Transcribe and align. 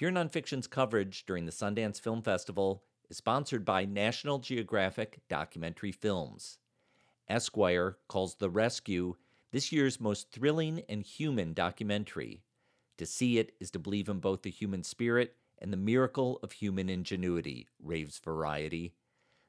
Pure 0.00 0.12
Nonfiction's 0.12 0.66
coverage 0.66 1.26
during 1.26 1.44
the 1.44 1.52
Sundance 1.52 2.00
Film 2.00 2.22
Festival 2.22 2.82
is 3.10 3.18
sponsored 3.18 3.66
by 3.66 3.84
National 3.84 4.38
Geographic 4.38 5.20
Documentary 5.28 5.92
Films. 5.92 6.56
Esquire 7.28 7.98
calls 8.08 8.36
The 8.36 8.48
Rescue 8.48 9.16
this 9.52 9.72
year's 9.72 10.00
most 10.00 10.32
thrilling 10.32 10.84
and 10.88 11.02
human 11.02 11.52
documentary. 11.52 12.40
To 12.96 13.04
see 13.04 13.38
it 13.38 13.52
is 13.60 13.70
to 13.72 13.78
believe 13.78 14.08
in 14.08 14.20
both 14.20 14.40
the 14.40 14.50
human 14.50 14.84
spirit 14.84 15.36
and 15.58 15.70
the 15.70 15.76
miracle 15.76 16.40
of 16.42 16.52
human 16.52 16.88
ingenuity, 16.88 17.68
raves 17.78 18.18
Variety. 18.20 18.94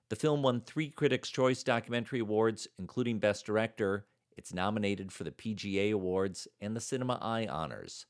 The 0.09 0.17
film 0.17 0.43
won 0.43 0.59
three 0.59 0.89
Critics' 0.89 1.29
Choice 1.29 1.63
Documentary 1.63 2.19
Awards, 2.19 2.67
including 2.77 3.19
Best 3.19 3.45
Director. 3.45 4.05
It's 4.35 4.53
nominated 4.53 5.13
for 5.13 5.23
the 5.23 5.31
PGA 5.31 5.93
Awards 5.93 6.45
and 6.59 6.75
the 6.75 6.81
Cinema 6.81 7.19
Eye 7.21 7.47
Honors. 7.47 8.05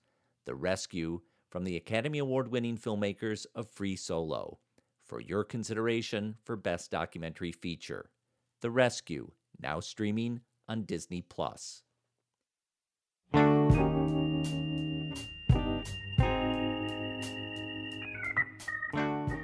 The 0.48 0.56
Rescue 0.56 1.22
from 1.52 1.66
the 1.66 1.76
Academy 1.76 2.18
Award 2.18 2.48
winning 2.48 2.78
filmmakers 2.78 3.46
of 3.54 3.70
Free 3.70 3.98
Solo. 3.98 4.58
For 5.06 5.20
your 5.20 5.44
consideration 5.44 6.36
for 6.46 6.56
Best 6.56 6.90
Documentary 6.90 7.52
Feature. 7.52 8.10
The 8.62 8.72
Rescue, 8.72 9.32
now 9.60 9.82
streaming 9.82 10.40
on 10.70 10.84
Disney 10.84 11.22
Plus. 11.22 11.84
The 13.34 13.42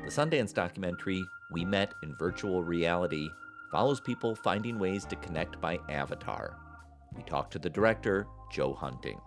Sundance 0.07 0.53
documentary, 0.53 1.21
We 1.51 1.65
Met 1.65 1.93
in 2.03 2.15
Virtual 2.15 2.63
Reality, 2.63 3.27
follows 3.69 3.99
people 3.99 4.33
finding 4.33 4.79
ways 4.79 5.03
to 5.05 5.17
connect 5.17 5.59
by 5.59 5.77
avatar. 5.89 6.55
We 7.13 7.23
talk 7.23 7.51
to 7.51 7.59
the 7.59 7.69
director, 7.69 8.27
Joe 8.49 8.73
Hunting. 8.73 9.19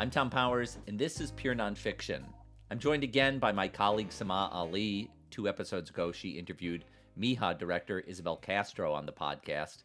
I'm 0.00 0.08
Thom 0.08 0.30
Powers, 0.30 0.78
and 0.86 0.98
this 0.98 1.20
is 1.20 1.30
Pure 1.32 1.56
Nonfiction. 1.56 2.22
I'm 2.70 2.78
joined 2.78 3.04
again 3.04 3.38
by 3.38 3.52
my 3.52 3.68
colleague 3.68 4.10
Sama 4.10 4.48
Ali. 4.50 5.10
Two 5.30 5.46
episodes 5.46 5.90
ago, 5.90 6.10
she 6.10 6.38
interviewed 6.38 6.86
Mija 7.20 7.58
director 7.58 8.00
Isabel 8.00 8.38
Castro 8.38 8.94
on 8.94 9.04
the 9.04 9.12
podcast. 9.12 9.84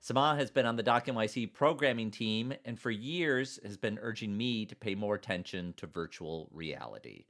Sama 0.00 0.34
has 0.36 0.50
been 0.50 0.66
on 0.66 0.74
the 0.74 0.82
Doc 0.82 1.08
programming 1.54 2.10
team 2.10 2.52
and 2.64 2.76
for 2.76 2.90
years 2.90 3.60
has 3.62 3.76
been 3.76 4.00
urging 4.02 4.36
me 4.36 4.66
to 4.66 4.74
pay 4.74 4.96
more 4.96 5.14
attention 5.14 5.74
to 5.76 5.86
virtual 5.86 6.48
reality. 6.50 7.26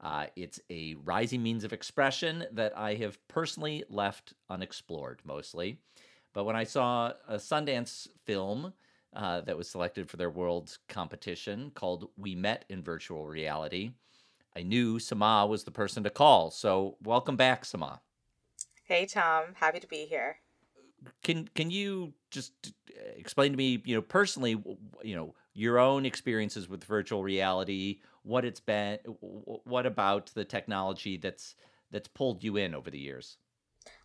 Uh, 0.00 0.26
it's 0.36 0.60
a 0.70 0.94
rising 1.02 1.42
means 1.42 1.64
of 1.64 1.72
expression 1.72 2.44
that 2.52 2.78
I 2.78 2.94
have 2.94 3.18
personally 3.26 3.82
left 3.88 4.32
unexplored 4.48 5.22
mostly. 5.24 5.80
But 6.34 6.44
when 6.44 6.54
I 6.54 6.62
saw 6.62 7.14
a 7.26 7.34
Sundance 7.34 8.06
film 8.26 8.74
uh, 9.14 9.40
that 9.42 9.56
was 9.56 9.68
selected 9.68 10.08
for 10.08 10.16
their 10.16 10.30
world 10.30 10.76
competition 10.88 11.70
called 11.74 12.10
We 12.16 12.34
Met 12.34 12.64
in 12.68 12.82
Virtual 12.82 13.26
Reality, 13.26 13.92
I 14.56 14.62
knew 14.62 14.98
Sama 14.98 15.46
was 15.46 15.64
the 15.64 15.70
person 15.70 16.04
to 16.04 16.10
call. 16.10 16.50
So 16.50 16.96
welcome 17.02 17.36
back, 17.36 17.64
Sama. 17.64 18.00
Hey 18.84 19.06
Thom, 19.06 19.54
happy 19.54 19.80
to 19.80 19.86
be 19.86 20.06
here. 20.06 20.36
Can 21.22 21.48
can 21.54 21.70
you 21.70 22.14
just 22.30 22.52
explain 23.16 23.52
to 23.52 23.58
me, 23.58 23.82
you 23.84 23.94
know, 23.94 24.02
personally, 24.02 24.62
you 25.02 25.16
know, 25.16 25.34
your 25.54 25.78
own 25.78 26.06
experiences 26.06 26.68
with 26.68 26.84
virtual 26.84 27.22
reality, 27.22 28.00
what 28.22 28.44
it's 28.44 28.60
been, 28.60 28.98
what 29.20 29.86
about 29.86 30.26
the 30.34 30.44
technology 30.44 31.16
that's 31.16 31.56
that's 31.90 32.08
pulled 32.08 32.42
you 32.42 32.56
in 32.56 32.74
over 32.74 32.90
the 32.90 32.98
years? 32.98 33.38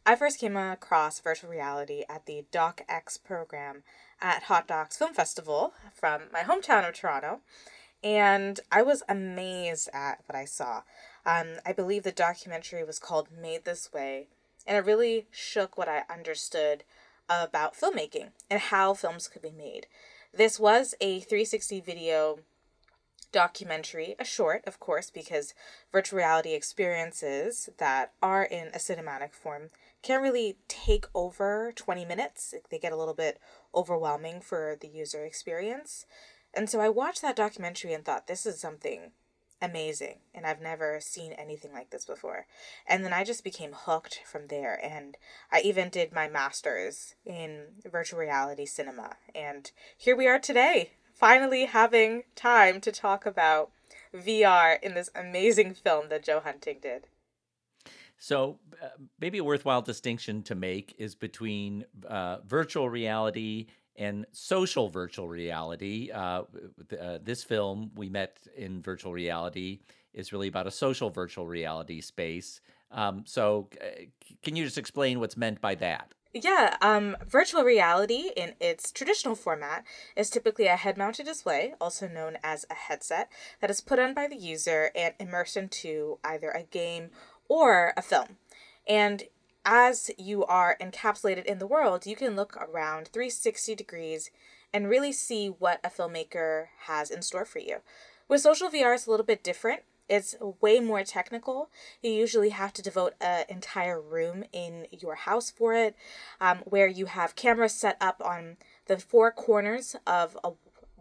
I 0.06 0.16
first 0.16 0.40
came 0.40 0.58
across 0.58 1.20
virtual 1.20 1.50
reality 1.50 2.04
at 2.10 2.26
the 2.26 2.46
DocX 2.52 3.24
program 3.24 3.84
at 4.22 4.44
Hot 4.44 4.68
Docs 4.68 4.98
Film 4.98 5.14
Festival 5.14 5.74
from 5.94 6.24
my 6.34 6.42
hometown 6.42 6.88
of 6.88 6.96
Toronto 6.96 7.42
and 8.04 8.60
I 8.72 8.82
was 8.82 9.04
amazed 9.10 9.90
at 9.94 10.22
what 10.26 10.38
I 10.38 10.46
saw. 10.46 10.84
Um, 11.26 11.58
I 11.66 11.74
believe 11.74 12.04
the 12.04 12.12
documentary 12.12 12.84
was 12.84 13.00
called 13.00 13.28
Made 13.32 13.66
This 13.66 13.92
Way, 13.92 14.28
and 14.66 14.78
it 14.78 14.86
really 14.86 15.28
shook 15.32 15.78
what 15.78 15.90
I 15.90 16.04
understood 16.10 16.84
about 17.30 17.76
filmmaking 17.76 18.30
and 18.50 18.60
how 18.60 18.94
films 18.94 19.28
could 19.28 19.42
be 19.42 19.52
made. 19.52 19.88
This 20.34 20.60
was 20.60 20.96
a 21.02 21.20
360 21.20 21.82
video 21.82 22.40
documentary, 23.32 24.16
a 24.18 24.26
short, 24.26 24.64
of 24.66 24.80
course, 24.80 25.12
because 25.12 25.54
virtual 25.92 26.18
reality 26.18 26.54
experiences 26.54 27.70
that 27.78 28.14
are 28.22 28.44
in 28.44 28.68
a 28.70 28.78
cinematic 28.78 29.34
form 29.34 29.70
can't 30.02 30.24
really 30.24 30.58
take 30.68 31.06
over 31.14 31.72
20 31.76 32.06
minutes. 32.06 32.54
They 32.70 32.80
get 32.80 32.94
a 32.94 32.98
little 32.98 33.14
bit 33.14 33.40
overwhelming 33.76 34.42
for 34.42 34.78
the 34.80 34.88
user 34.88 35.26
experience. 35.26 36.06
And 36.54 36.70
so 36.70 36.80
I 36.80 36.90
watched 36.90 37.22
that 37.22 37.36
documentary 37.36 37.94
and 37.94 38.04
thought, 38.04 38.28
this 38.28 38.46
is 38.46 38.60
something 38.60 39.12
amazing. 39.62 40.20
And 40.34 40.46
I've 40.46 40.62
never 40.62 41.00
seen 41.02 41.34
anything 41.34 41.74
like 41.74 41.90
this 41.90 42.06
before. 42.06 42.48
And 42.88 43.04
then 43.04 43.14
I 43.14 43.24
just 43.24 43.44
became 43.44 43.74
hooked 43.74 44.22
from 44.26 44.48
there. 44.48 44.80
And 44.84 45.18
I 45.52 45.62
even 45.62 45.90
did 45.90 46.14
my 46.14 46.28
master's 46.28 47.16
in 47.26 47.66
virtual 47.90 48.20
reality 48.20 48.66
cinema. 48.66 49.18
And 49.36 49.72
here 49.98 50.16
we 50.16 50.28
are 50.28 50.40
today, 50.40 50.92
finally 51.14 51.66
having 51.66 52.24
time 52.36 52.82
to 52.82 52.92
talk 52.92 53.26
about 53.26 53.72
VR 54.16 54.82
in 54.82 54.94
this 54.94 55.10
amazing 55.14 55.74
film 55.74 56.10
that 56.10 56.24
Joe 56.24 56.40
Hunting 56.40 56.78
did. 56.82 57.08
So, 58.20 58.60
uh, 58.84 58.88
maybe 59.20 59.38
a 59.38 59.44
worthwhile 59.44 59.82
distinction 59.82 60.44
to 60.44 60.56
make 60.56 60.94
is 60.98 61.16
between 61.16 61.86
uh, 62.08 62.40
virtual 62.46 62.90
reality 62.90 63.68
and 63.96 64.26
social 64.34 64.90
virtual 64.90 65.30
reality. 65.30 66.12
Uh, 66.12 66.44
uh, 67.00 67.20
this 67.24 67.44
film, 67.44 67.92
We 67.96 68.10
Met 68.10 68.38
in 68.58 68.82
Virtual 68.82 69.14
Reality, 69.14 69.80
is 70.14 70.34
really 70.34 70.50
about 70.50 70.68
a 70.68 70.72
social 70.72 71.10
virtual 71.10 71.48
reality 71.48 72.02
space. 72.02 72.60
Um, 72.92 73.24
so, 73.26 73.70
uh, 73.82 74.04
can 74.44 74.58
you 74.58 74.66
just 74.66 74.78
explain 74.78 75.22
what's 75.22 75.38
meant 75.38 75.62
by 75.62 75.76
that? 75.76 76.14
Yeah, 76.34 76.78
um, 76.82 77.18
virtual 77.28 77.64
reality 77.64 78.30
in 78.38 78.54
its 78.60 78.92
traditional 78.92 79.34
format 79.34 79.84
is 80.16 80.30
typically 80.30 80.68
a 80.68 80.76
head 80.76 80.96
mounted 80.96 81.26
display, 81.26 81.74
also 81.82 82.08
known 82.08 82.38
as 82.44 82.68
a 82.70 82.76
headset, 82.76 83.32
that 83.62 83.72
is 83.72 83.82
put 83.82 83.98
on 83.98 84.14
by 84.14 84.28
the 84.28 84.36
user 84.36 84.92
and 84.94 85.16
immersed 85.20 85.58
into 85.58 86.20
either 86.24 86.52
a 86.52 86.62
game 86.62 87.10
or 87.50 87.92
a 87.98 88.02
film. 88.02 88.38
And 88.88 89.24
as 89.66 90.10
you 90.18 90.46
are 90.46 90.78
encapsulated 90.80 91.44
in 91.46 91.60
the 91.60 91.68
world, 91.68 92.06
you 92.06 92.16
can 92.16 92.36
look 92.36 92.56
around 92.56 93.10
360 93.10 93.76
degrees 93.76 94.32
and 94.74 94.88
really 94.88 95.12
see 95.12 95.48
what 95.48 95.82
a 95.84 95.90
filmmaker 95.90 96.68
has 96.86 97.12
in 97.12 97.22
store 97.22 97.46
for 97.46 97.60
you. 97.60 97.78
With 98.28 98.42
social 98.42 98.70
VR, 98.70 98.96
it's 98.96 99.08
a 99.08 99.12
little 99.12 99.26
bit 99.26 99.44
different. 99.44 99.82
It's 100.08 100.36
way 100.60 100.80
more 100.80 101.04
technical. 101.04 101.70
You 102.02 102.12
usually 102.12 102.50
have 102.50 102.74
to 102.74 102.82
devote 102.82 103.14
an 103.22 103.46
entire 103.48 104.02
room 104.02 104.44
in 104.52 104.88
your 104.92 105.16
house 105.16 105.52
for 105.52 105.74
it, 105.76 105.96
um, 106.42 106.60
where 106.66 106.88
you 106.88 107.06
have 107.06 107.36
cameras 107.36 107.74
set 107.74 107.96
up 108.02 108.22
on 108.26 108.58
the 108.88 108.98
four 108.98 109.32
corners 109.32 109.96
of 110.08 110.36
a 110.44 110.52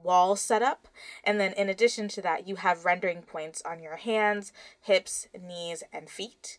wall 0.03 0.36
setup. 0.36 0.88
And 1.25 1.41
then, 1.41 1.53
in 1.53 1.69
addition 1.69 2.09
to 2.09 2.22
that, 2.22 2.47
you 2.47 2.56
have 2.56 2.84
rendering 2.84 3.22
points 3.22 3.62
on 3.64 3.82
your 3.82 3.97
hands, 3.97 4.53
hips, 4.81 5.28
knees, 5.38 5.82
and 5.92 6.09
feet 6.09 6.59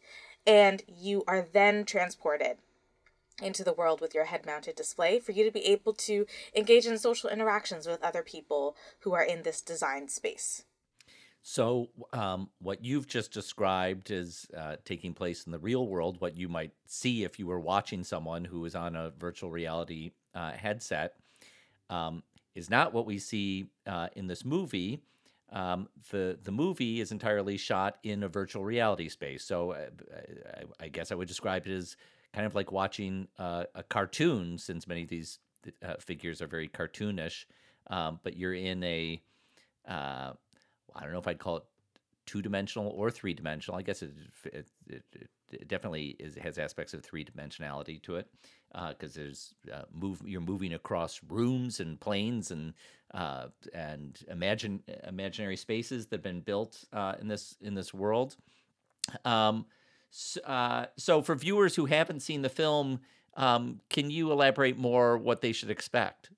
and 0.50 0.82
you 0.88 1.24
are 1.28 1.42
then 1.42 1.86
transported 1.86 2.58
into 3.42 3.64
the 3.64 3.74
world 3.74 4.02
with 4.02 4.14
your 4.16 4.26
head 4.26 4.46
mounted 4.46 4.76
display 4.76 5.20
for 5.20 5.32
you 5.32 5.46
to 5.46 5.52
be 5.52 5.66
able 5.66 5.94
to 5.94 6.26
engage 6.56 6.86
in 6.86 6.98
social 6.98 7.30
interactions 7.30 7.88
with 7.88 8.04
other 8.04 8.24
people 8.24 8.76
who 9.02 9.14
are 9.14 9.24
in 9.24 9.44
this 9.44 9.62
design 9.62 10.08
space. 10.10 10.66
So, 11.42 11.90
um, 12.12 12.50
what 12.60 12.84
you've 12.84 13.08
just 13.08 13.32
described 13.32 14.12
is 14.12 14.48
uh, 14.58 14.76
taking 14.84 15.14
place 15.14 15.46
in 15.46 15.54
the 15.54 15.60
real 15.60 15.88
world, 15.88 16.20
what 16.20 16.36
you 16.36 16.50
might 16.50 16.74
see 16.86 17.24
if 17.24 17.40
you 17.40 17.48
were 17.48 17.62
watching 17.62 18.04
someone 18.04 18.44
who 18.44 18.66
is 18.66 18.76
on 18.76 18.96
a 18.96 19.12
virtual 19.12 19.50
reality 19.50 20.12
uh, 20.36 20.52
headset, 20.52 21.14
um, 21.90 22.24
is 22.56 22.70
not 22.70 22.94
what 22.94 23.06
we 23.06 23.20
see 23.20 23.70
uh, 23.88 24.08
in 24.16 24.28
this 24.28 24.44
movie. 24.46 25.02
Um, 25.52 25.88
the 26.12 26.38
the 26.44 26.52
movie 26.52 27.00
is 27.02 27.12
entirely 27.12 27.58
shot 27.58 27.98
in 28.04 28.24
a 28.24 28.28
virtual 28.28 28.64
reality 28.64 29.10
space. 29.10 29.44
So 29.44 29.72
uh, 29.72 29.88
I, 30.80 30.86
I, 30.86 30.88
guess 30.90 31.12
I 31.12 31.16
would 31.16 31.28
describe 31.28 31.66
it 31.66 31.74
as 31.74 31.98
kind 32.34 32.46
of 32.46 32.54
like 32.54 32.72
watching 32.72 33.28
uh, 33.40 33.64
a 33.74 33.82
cartoon, 33.82 34.60
since 34.60 34.88
many 34.88 35.04
of 35.04 35.10
these 35.10 35.40
uh, 35.84 35.96
figures 36.00 36.42
are 36.42 36.48
very 36.48 36.68
cartoonish. 36.68 37.46
Um, 37.88 38.20
but 38.24 38.38
you're 38.38 38.54
in 38.54 38.84
a 38.84 39.22
uh, 39.88 40.34
I 40.96 41.04
don't 41.04 41.14
know 41.14 41.20
if 41.20 41.28
I'd 41.28 41.40
call 41.40 41.58
it 41.58 41.64
two 42.28 42.44
dimensional 42.44 42.90
or 42.90 43.10
three 43.10 43.34
dimensional. 43.34 43.80
I 43.80 43.82
guess 43.82 44.04
it, 44.04 44.12
it, 44.46 44.68
it, 44.88 45.04
it 45.52 45.68
definitely 45.68 46.16
is, 46.20 46.36
has 46.36 46.60
aspects 46.60 46.94
of 46.94 47.04
three 47.04 47.26
dimensionality 47.26 48.02
to 48.04 48.18
it 48.18 48.28
because 48.72 49.18
uh, 49.18 49.22
there's 49.22 49.56
uh, 49.74 49.84
move 49.92 50.22
you're 50.26 50.42
moving 50.42 50.74
across 50.74 51.22
rooms 51.28 51.80
and 51.80 52.00
planes 52.00 52.52
and 52.52 52.74
uh, 53.14 53.48
and 53.74 54.20
imagine 54.30 54.84
imaginary 55.08 55.58
spaces 55.58 56.08
that 56.08 56.18
have 56.18 56.24
been 56.24 56.42
built 56.42 56.86
uh, 56.94 57.16
in 57.20 57.28
this 57.28 57.58
in 57.62 57.74
this 57.76 57.94
world. 57.94 58.36
Um, 59.26 59.66
so, 60.12 60.42
uh, 60.42 60.86
so, 60.98 61.22
for 61.22 61.36
viewers 61.36 61.76
who 61.76 61.86
haven't 61.86 62.22
seen 62.22 62.42
the 62.42 62.50
film, 62.50 63.00
Um, 63.36 63.80
can 63.90 64.10
you 64.12 64.32
elaborate 64.32 64.78
more 64.78 65.18
what 65.18 65.40
they 65.42 65.54
should 65.54 65.70
expect? 65.70 66.32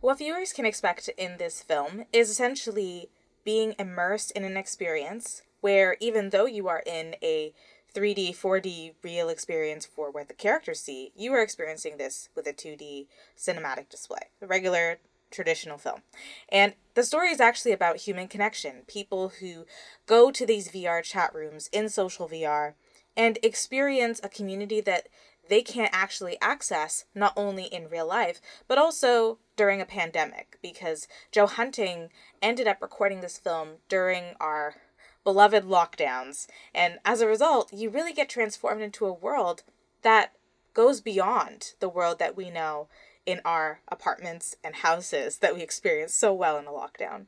What 0.00 0.18
viewers 0.18 0.52
can 0.52 0.64
expect 0.64 1.08
in 1.16 1.36
this 1.36 1.62
film 1.62 2.06
is 2.12 2.30
essentially 2.30 3.10
being 3.44 3.74
immersed 3.78 4.32
in 4.32 4.42
an 4.44 4.56
experience 4.56 5.42
where 5.60 5.96
even 6.00 6.30
though 6.30 6.46
you 6.46 6.66
are 6.68 6.82
in 6.86 7.14
a 7.22 7.52
3D, 7.94 8.36
4D 8.36 8.94
real 9.02 9.28
experience 9.28 9.86
for 9.86 10.10
what 10.10 10.28
the 10.28 10.34
characters 10.34 10.80
see, 10.80 11.12
you 11.16 11.32
are 11.32 11.42
experiencing 11.42 11.96
this 11.96 12.28
with 12.34 12.46
a 12.46 12.52
2D 12.52 13.06
cinematic 13.36 13.88
display, 13.88 14.30
a 14.40 14.46
regular 14.46 14.98
traditional 15.30 15.78
film. 15.78 16.02
And 16.48 16.74
the 16.94 17.02
story 17.02 17.30
is 17.30 17.40
actually 17.40 17.72
about 17.72 17.98
human 17.98 18.28
connection, 18.28 18.82
people 18.86 19.32
who 19.40 19.64
go 20.06 20.30
to 20.30 20.44
these 20.44 20.68
VR 20.68 21.02
chat 21.02 21.34
rooms 21.34 21.68
in 21.72 21.88
social 21.88 22.28
VR 22.28 22.74
and 23.16 23.38
experience 23.42 24.20
a 24.22 24.28
community 24.28 24.80
that 24.80 25.08
they 25.48 25.62
can't 25.62 25.90
actually 25.92 26.38
access 26.40 27.04
not 27.14 27.32
only 27.36 27.64
in 27.64 27.88
real 27.88 28.06
life, 28.06 28.40
but 28.68 28.78
also 28.78 29.38
during 29.56 29.80
a 29.80 29.86
pandemic 29.86 30.58
because 30.62 31.08
Joe 31.32 31.46
Hunting 31.46 32.10
ended 32.40 32.68
up 32.68 32.80
recording 32.80 33.20
this 33.20 33.36
film 33.36 33.78
during 33.88 34.34
our 34.40 34.76
beloved 35.24 35.64
lockdowns. 35.64 36.46
And 36.74 36.98
as 37.04 37.20
a 37.20 37.26
result, 37.26 37.72
you 37.72 37.90
really 37.90 38.12
get 38.12 38.28
transformed 38.28 38.82
into 38.82 39.06
a 39.06 39.12
world 39.12 39.62
that 40.02 40.32
goes 40.74 41.00
beyond 41.00 41.74
the 41.80 41.88
world 41.88 42.18
that 42.18 42.36
we 42.36 42.50
know 42.50 42.88
in 43.26 43.40
our 43.44 43.80
apartments 43.88 44.56
and 44.64 44.76
houses 44.76 45.38
that 45.38 45.54
we 45.54 45.62
experience 45.62 46.14
so 46.14 46.32
well 46.32 46.56
in 46.58 46.66
a 46.66 46.70
lockdown. 46.70 47.26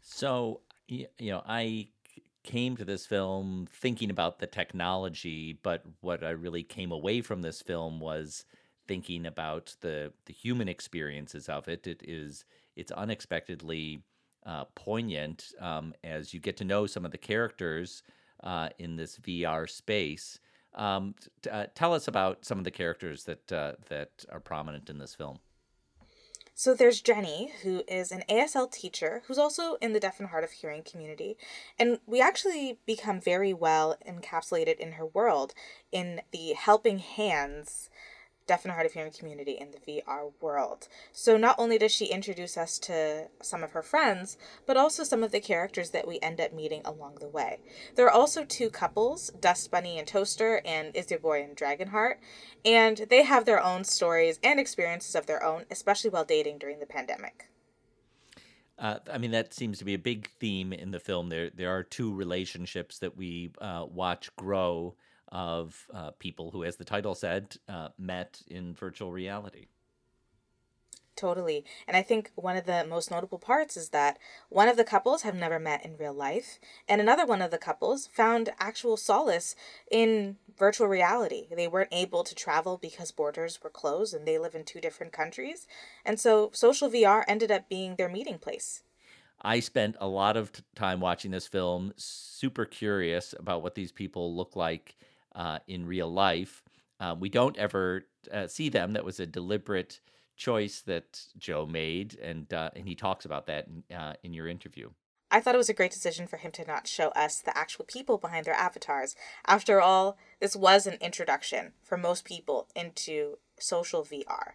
So, 0.00 0.60
you 0.88 1.06
know, 1.20 1.42
I 1.46 1.88
came 2.42 2.76
to 2.76 2.84
this 2.84 3.06
film 3.06 3.68
thinking 3.70 4.10
about 4.10 4.38
the 4.38 4.46
technology, 4.46 5.58
but 5.62 5.84
what 6.00 6.24
I 6.24 6.30
really 6.30 6.62
came 6.62 6.90
away 6.90 7.20
from 7.20 7.42
this 7.42 7.60
film 7.62 8.00
was 8.00 8.44
thinking 8.86 9.26
about 9.26 9.76
the 9.82 10.12
the 10.24 10.32
human 10.32 10.66
experiences 10.68 11.48
of 11.48 11.68
it. 11.68 11.86
It 11.86 12.02
is 12.04 12.44
it's 12.74 12.90
unexpectedly 12.92 14.02
uh, 14.48 14.64
poignant 14.74 15.52
um, 15.60 15.94
as 16.02 16.32
you 16.32 16.40
get 16.40 16.56
to 16.56 16.64
know 16.64 16.86
some 16.86 17.04
of 17.04 17.12
the 17.12 17.18
characters 17.18 18.02
uh, 18.42 18.70
in 18.78 18.96
this 18.96 19.18
VR 19.18 19.68
space. 19.68 20.40
Um, 20.74 21.14
t- 21.42 21.50
uh, 21.50 21.66
tell 21.74 21.92
us 21.92 22.08
about 22.08 22.44
some 22.44 22.56
of 22.56 22.64
the 22.64 22.70
characters 22.70 23.24
that 23.24 23.52
uh, 23.52 23.72
that 23.88 24.24
are 24.30 24.40
prominent 24.40 24.88
in 24.88 24.98
this 24.98 25.14
film. 25.14 25.38
So 26.54 26.74
there's 26.74 27.00
Jenny, 27.00 27.52
who 27.62 27.84
is 27.86 28.10
an 28.10 28.24
ASL 28.28 28.70
teacher 28.72 29.22
who's 29.26 29.38
also 29.38 29.76
in 29.80 29.92
the 29.92 30.00
deaf 30.00 30.18
and 30.18 30.30
hard 30.30 30.42
of 30.42 30.50
hearing 30.50 30.82
community. 30.82 31.36
And 31.78 32.00
we 32.04 32.20
actually 32.20 32.80
become 32.84 33.20
very 33.20 33.52
well 33.52 33.96
encapsulated 34.04 34.76
in 34.78 34.92
her 34.92 35.06
world 35.06 35.54
in 35.92 36.22
the 36.32 36.54
helping 36.54 36.98
hands 36.98 37.90
deaf 38.48 38.64
and 38.64 38.72
hard 38.72 38.86
of 38.86 38.94
hearing 38.94 39.12
community 39.12 39.52
in 39.52 39.70
the 39.70 39.78
VR 39.78 40.32
world. 40.40 40.88
So 41.12 41.36
not 41.36 41.54
only 41.58 41.78
does 41.78 41.92
she 41.92 42.06
introduce 42.06 42.56
us 42.56 42.78
to 42.80 43.28
some 43.40 43.62
of 43.62 43.72
her 43.72 43.82
friends, 43.82 44.36
but 44.66 44.76
also 44.76 45.04
some 45.04 45.22
of 45.22 45.30
the 45.30 45.40
characters 45.40 45.90
that 45.90 46.08
we 46.08 46.18
end 46.20 46.40
up 46.40 46.52
meeting 46.52 46.82
along 46.84 47.16
the 47.20 47.28
way. 47.28 47.60
There 47.94 48.06
are 48.06 48.10
also 48.10 48.44
two 48.44 48.70
couples, 48.70 49.30
Dust 49.38 49.70
Bunny 49.70 49.98
and 49.98 50.08
Toaster 50.08 50.60
and 50.64 50.96
Izzy 50.96 51.16
Boy 51.16 51.44
and 51.44 51.56
Dragonheart, 51.56 52.16
and 52.64 53.06
they 53.08 53.22
have 53.22 53.44
their 53.44 53.62
own 53.62 53.84
stories 53.84 54.40
and 54.42 54.58
experiences 54.58 55.14
of 55.14 55.26
their 55.26 55.44
own, 55.44 55.66
especially 55.70 56.10
while 56.10 56.24
dating 56.24 56.58
during 56.58 56.80
the 56.80 56.86
pandemic. 56.86 57.50
Uh, 58.78 58.98
I 59.12 59.18
mean, 59.18 59.32
that 59.32 59.52
seems 59.52 59.78
to 59.78 59.84
be 59.84 59.94
a 59.94 59.98
big 59.98 60.30
theme 60.38 60.72
in 60.72 60.92
the 60.92 61.00
film. 61.00 61.28
There, 61.28 61.50
there 61.50 61.70
are 61.70 61.82
two 61.82 62.14
relationships 62.14 63.00
that 63.00 63.16
we 63.16 63.50
uh, 63.60 63.86
watch 63.90 64.34
grow 64.36 64.94
of 65.30 65.86
uh, 65.92 66.10
people 66.18 66.50
who, 66.50 66.64
as 66.64 66.76
the 66.76 66.84
title 66.84 67.14
said, 67.14 67.56
uh, 67.68 67.88
met 67.98 68.42
in 68.48 68.74
virtual 68.74 69.12
reality. 69.12 69.66
Totally. 71.18 71.64
And 71.88 71.96
I 71.96 72.02
think 72.02 72.30
one 72.36 72.56
of 72.56 72.64
the 72.64 72.86
most 72.88 73.10
notable 73.10 73.40
parts 73.40 73.76
is 73.76 73.88
that 73.88 74.18
one 74.50 74.68
of 74.68 74.76
the 74.76 74.84
couples 74.84 75.22
have 75.22 75.34
never 75.34 75.58
met 75.58 75.84
in 75.84 75.96
real 75.96 76.14
life, 76.14 76.60
and 76.88 77.00
another 77.00 77.26
one 77.26 77.42
of 77.42 77.50
the 77.50 77.58
couples 77.58 78.06
found 78.06 78.50
actual 78.60 78.96
solace 78.96 79.56
in 79.90 80.36
virtual 80.56 80.86
reality. 80.86 81.48
They 81.50 81.66
weren't 81.66 81.92
able 81.92 82.22
to 82.22 82.36
travel 82.36 82.78
because 82.80 83.10
borders 83.10 83.58
were 83.64 83.68
closed 83.68 84.14
and 84.14 84.28
they 84.28 84.38
live 84.38 84.54
in 84.54 84.62
two 84.62 84.80
different 84.80 85.12
countries. 85.12 85.66
And 86.04 86.20
so 86.20 86.50
social 86.54 86.88
VR 86.88 87.24
ended 87.26 87.50
up 87.50 87.68
being 87.68 87.96
their 87.96 88.08
meeting 88.08 88.38
place. 88.38 88.84
I 89.42 89.58
spent 89.58 89.96
a 89.98 90.06
lot 90.06 90.36
of 90.36 90.52
time 90.76 91.00
watching 91.00 91.32
this 91.32 91.48
film, 91.48 91.94
super 91.96 92.64
curious 92.64 93.34
about 93.36 93.64
what 93.64 93.74
these 93.74 93.90
people 93.90 94.36
look 94.36 94.54
like 94.54 94.96
uh, 95.38 95.60
in 95.66 95.86
real 95.86 96.12
life. 96.12 96.62
Um, 97.00 97.20
we 97.20 97.30
don't 97.30 97.56
ever 97.56 98.06
uh, 98.30 98.48
see 98.48 98.68
them. 98.68 98.92
That 98.92 99.04
was 99.04 99.20
a 99.20 99.26
deliberate 99.26 100.00
choice 100.36 100.82
that 100.82 101.20
Joe 101.38 101.64
made, 101.64 102.18
and 102.20 102.52
uh, 102.52 102.70
and 102.76 102.86
he 102.86 102.94
talks 102.94 103.24
about 103.24 103.46
that 103.46 103.66
in, 103.68 103.96
uh, 103.96 104.14
in 104.22 104.34
your 104.34 104.48
interview. 104.48 104.90
I 105.30 105.40
thought 105.40 105.54
it 105.54 105.58
was 105.58 105.68
a 105.68 105.74
great 105.74 105.90
decision 105.90 106.26
for 106.26 106.38
him 106.38 106.50
to 106.52 106.64
not 106.64 106.86
show 106.86 107.08
us 107.08 107.40
the 107.40 107.56
actual 107.56 107.84
people 107.84 108.16
behind 108.18 108.46
their 108.46 108.54
avatars. 108.54 109.14
After 109.46 109.80
all, 109.80 110.16
this 110.40 110.56
was 110.56 110.86
an 110.86 110.96
introduction 111.00 111.72
for 111.82 111.98
most 111.98 112.24
people 112.24 112.66
into 112.74 113.36
social 113.58 114.02
VR. 114.04 114.52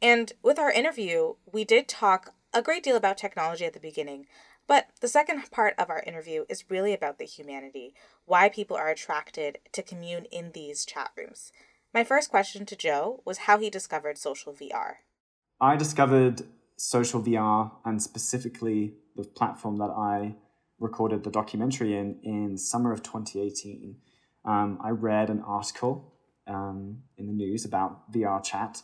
And 0.00 0.32
with 0.42 0.58
our 0.58 0.72
interview, 0.72 1.34
we 1.50 1.64
did 1.64 1.88
talk 1.88 2.34
a 2.54 2.62
great 2.62 2.82
deal 2.82 2.96
about 2.96 3.18
technology 3.18 3.66
at 3.66 3.74
the 3.74 3.80
beginning, 3.80 4.26
but 4.66 4.88
the 5.00 5.08
second 5.08 5.50
part 5.50 5.74
of 5.78 5.90
our 5.90 6.02
interview 6.06 6.44
is 6.48 6.70
really 6.70 6.94
about 6.94 7.18
the 7.18 7.24
humanity, 7.24 7.94
why 8.24 8.48
people 8.48 8.76
are 8.76 8.88
attracted 8.88 9.58
to 9.72 9.82
commune 9.82 10.26
in 10.26 10.52
these 10.52 10.84
chat 10.84 11.10
rooms. 11.16 11.52
My 11.92 12.04
first 12.04 12.30
question 12.30 12.66
to 12.66 12.76
Joe 12.76 13.22
was 13.24 13.38
how 13.38 13.58
he 13.58 13.70
discovered 13.70 14.18
social 14.18 14.52
VR. 14.52 14.96
I 15.60 15.76
discovered 15.76 16.42
social 16.76 17.22
VR 17.22 17.70
and 17.84 18.02
specifically 18.02 18.94
the 19.16 19.24
platform 19.24 19.76
that 19.76 19.90
I 19.90 20.34
recorded 20.80 21.22
the 21.22 21.30
documentary 21.30 21.96
in 21.96 22.18
in 22.22 22.58
summer 22.58 22.92
of 22.92 23.02
2018. 23.02 23.96
Um, 24.44 24.78
I 24.82 24.90
read 24.90 25.30
an 25.30 25.40
article 25.46 26.14
um, 26.46 27.02
in 27.16 27.26
the 27.26 27.32
news 27.32 27.64
about 27.64 28.12
VR 28.12 28.42
Chat, 28.42 28.82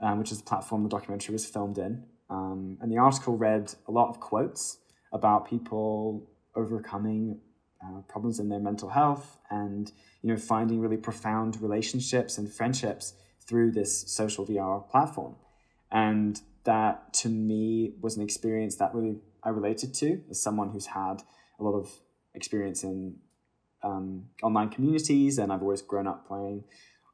um, 0.00 0.18
which 0.18 0.30
is 0.30 0.38
the 0.38 0.44
platform 0.44 0.82
the 0.82 0.88
documentary 0.88 1.32
was 1.32 1.46
filmed 1.46 1.78
in. 1.78 2.04
Um, 2.30 2.78
and 2.80 2.92
the 2.92 2.98
article 2.98 3.36
read 3.36 3.74
a 3.86 3.90
lot 3.90 4.10
of 4.10 4.20
quotes 4.20 4.78
about 5.12 5.48
people 5.48 6.28
overcoming 6.54 7.40
uh, 7.82 8.00
problems 8.08 8.40
in 8.40 8.48
their 8.48 8.58
mental 8.58 8.88
health 8.88 9.38
and 9.50 9.92
you 10.22 10.28
know 10.28 10.36
finding 10.36 10.80
really 10.80 10.96
profound 10.96 11.60
relationships 11.62 12.36
and 12.36 12.52
friendships 12.52 13.14
through 13.40 13.70
this 13.70 14.10
social 14.10 14.44
VR 14.44 14.88
platform. 14.90 15.36
And 15.90 16.40
that 16.64 17.12
to 17.14 17.28
me 17.28 17.94
was 18.00 18.16
an 18.16 18.22
experience 18.22 18.76
that 18.76 18.94
really 18.94 19.16
I 19.42 19.50
related 19.50 19.94
to 19.94 20.20
as 20.28 20.42
someone 20.42 20.70
who's 20.70 20.86
had 20.86 21.22
a 21.58 21.62
lot 21.62 21.74
of 21.74 21.90
experience 22.34 22.82
in 22.84 23.16
um, 23.82 24.24
online 24.42 24.70
communities 24.70 25.38
and 25.38 25.52
I've 25.52 25.62
always 25.62 25.82
grown 25.82 26.06
up 26.06 26.26
playing 26.26 26.64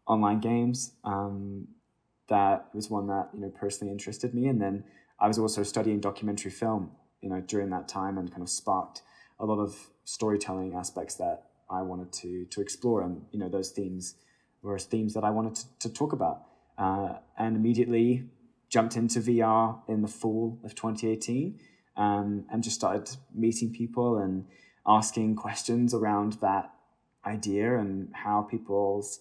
online 0.06 0.40
games. 0.40 0.92
Um, 1.04 1.68
that 2.28 2.70
was 2.74 2.88
one 2.88 3.06
that 3.08 3.28
you 3.34 3.40
know 3.40 3.50
personally 3.50 3.92
interested 3.92 4.34
me, 4.34 4.48
and 4.48 4.60
then 4.60 4.84
I 5.20 5.28
was 5.28 5.38
also 5.38 5.62
studying 5.62 6.00
documentary 6.00 6.50
film 6.50 6.90
you 7.20 7.28
know 7.28 7.40
during 7.40 7.70
that 7.70 7.88
time 7.88 8.18
and 8.18 8.30
kind 8.30 8.42
of 8.42 8.50
sparked 8.50 9.02
a 9.38 9.44
lot 9.44 9.58
of 9.58 9.90
storytelling 10.04 10.74
aspects 10.74 11.14
that 11.16 11.44
I 11.70 11.82
wanted 11.82 12.12
to 12.12 12.46
to 12.46 12.60
explore. 12.60 13.02
And 13.02 13.22
you 13.30 13.38
know 13.38 13.48
those 13.48 13.70
themes 13.70 14.14
were 14.62 14.78
themes 14.78 15.14
that 15.14 15.24
I 15.24 15.30
wanted 15.30 15.54
to, 15.56 15.78
to 15.80 15.92
talk 15.92 16.12
about 16.12 16.42
uh, 16.78 17.14
and 17.38 17.56
immediately 17.56 18.24
jumped 18.68 18.96
into 18.96 19.20
VR 19.20 19.78
in 19.88 20.02
the 20.02 20.08
fall 20.08 20.58
of 20.64 20.74
2018 20.74 21.60
um, 21.96 22.44
and 22.50 22.62
just 22.62 22.76
started 22.76 23.16
meeting 23.34 23.72
people 23.72 24.18
and 24.18 24.46
asking 24.86 25.36
questions 25.36 25.94
around 25.94 26.34
that 26.34 26.72
idea 27.24 27.78
and 27.78 28.10
how 28.12 28.42
people's 28.42 29.20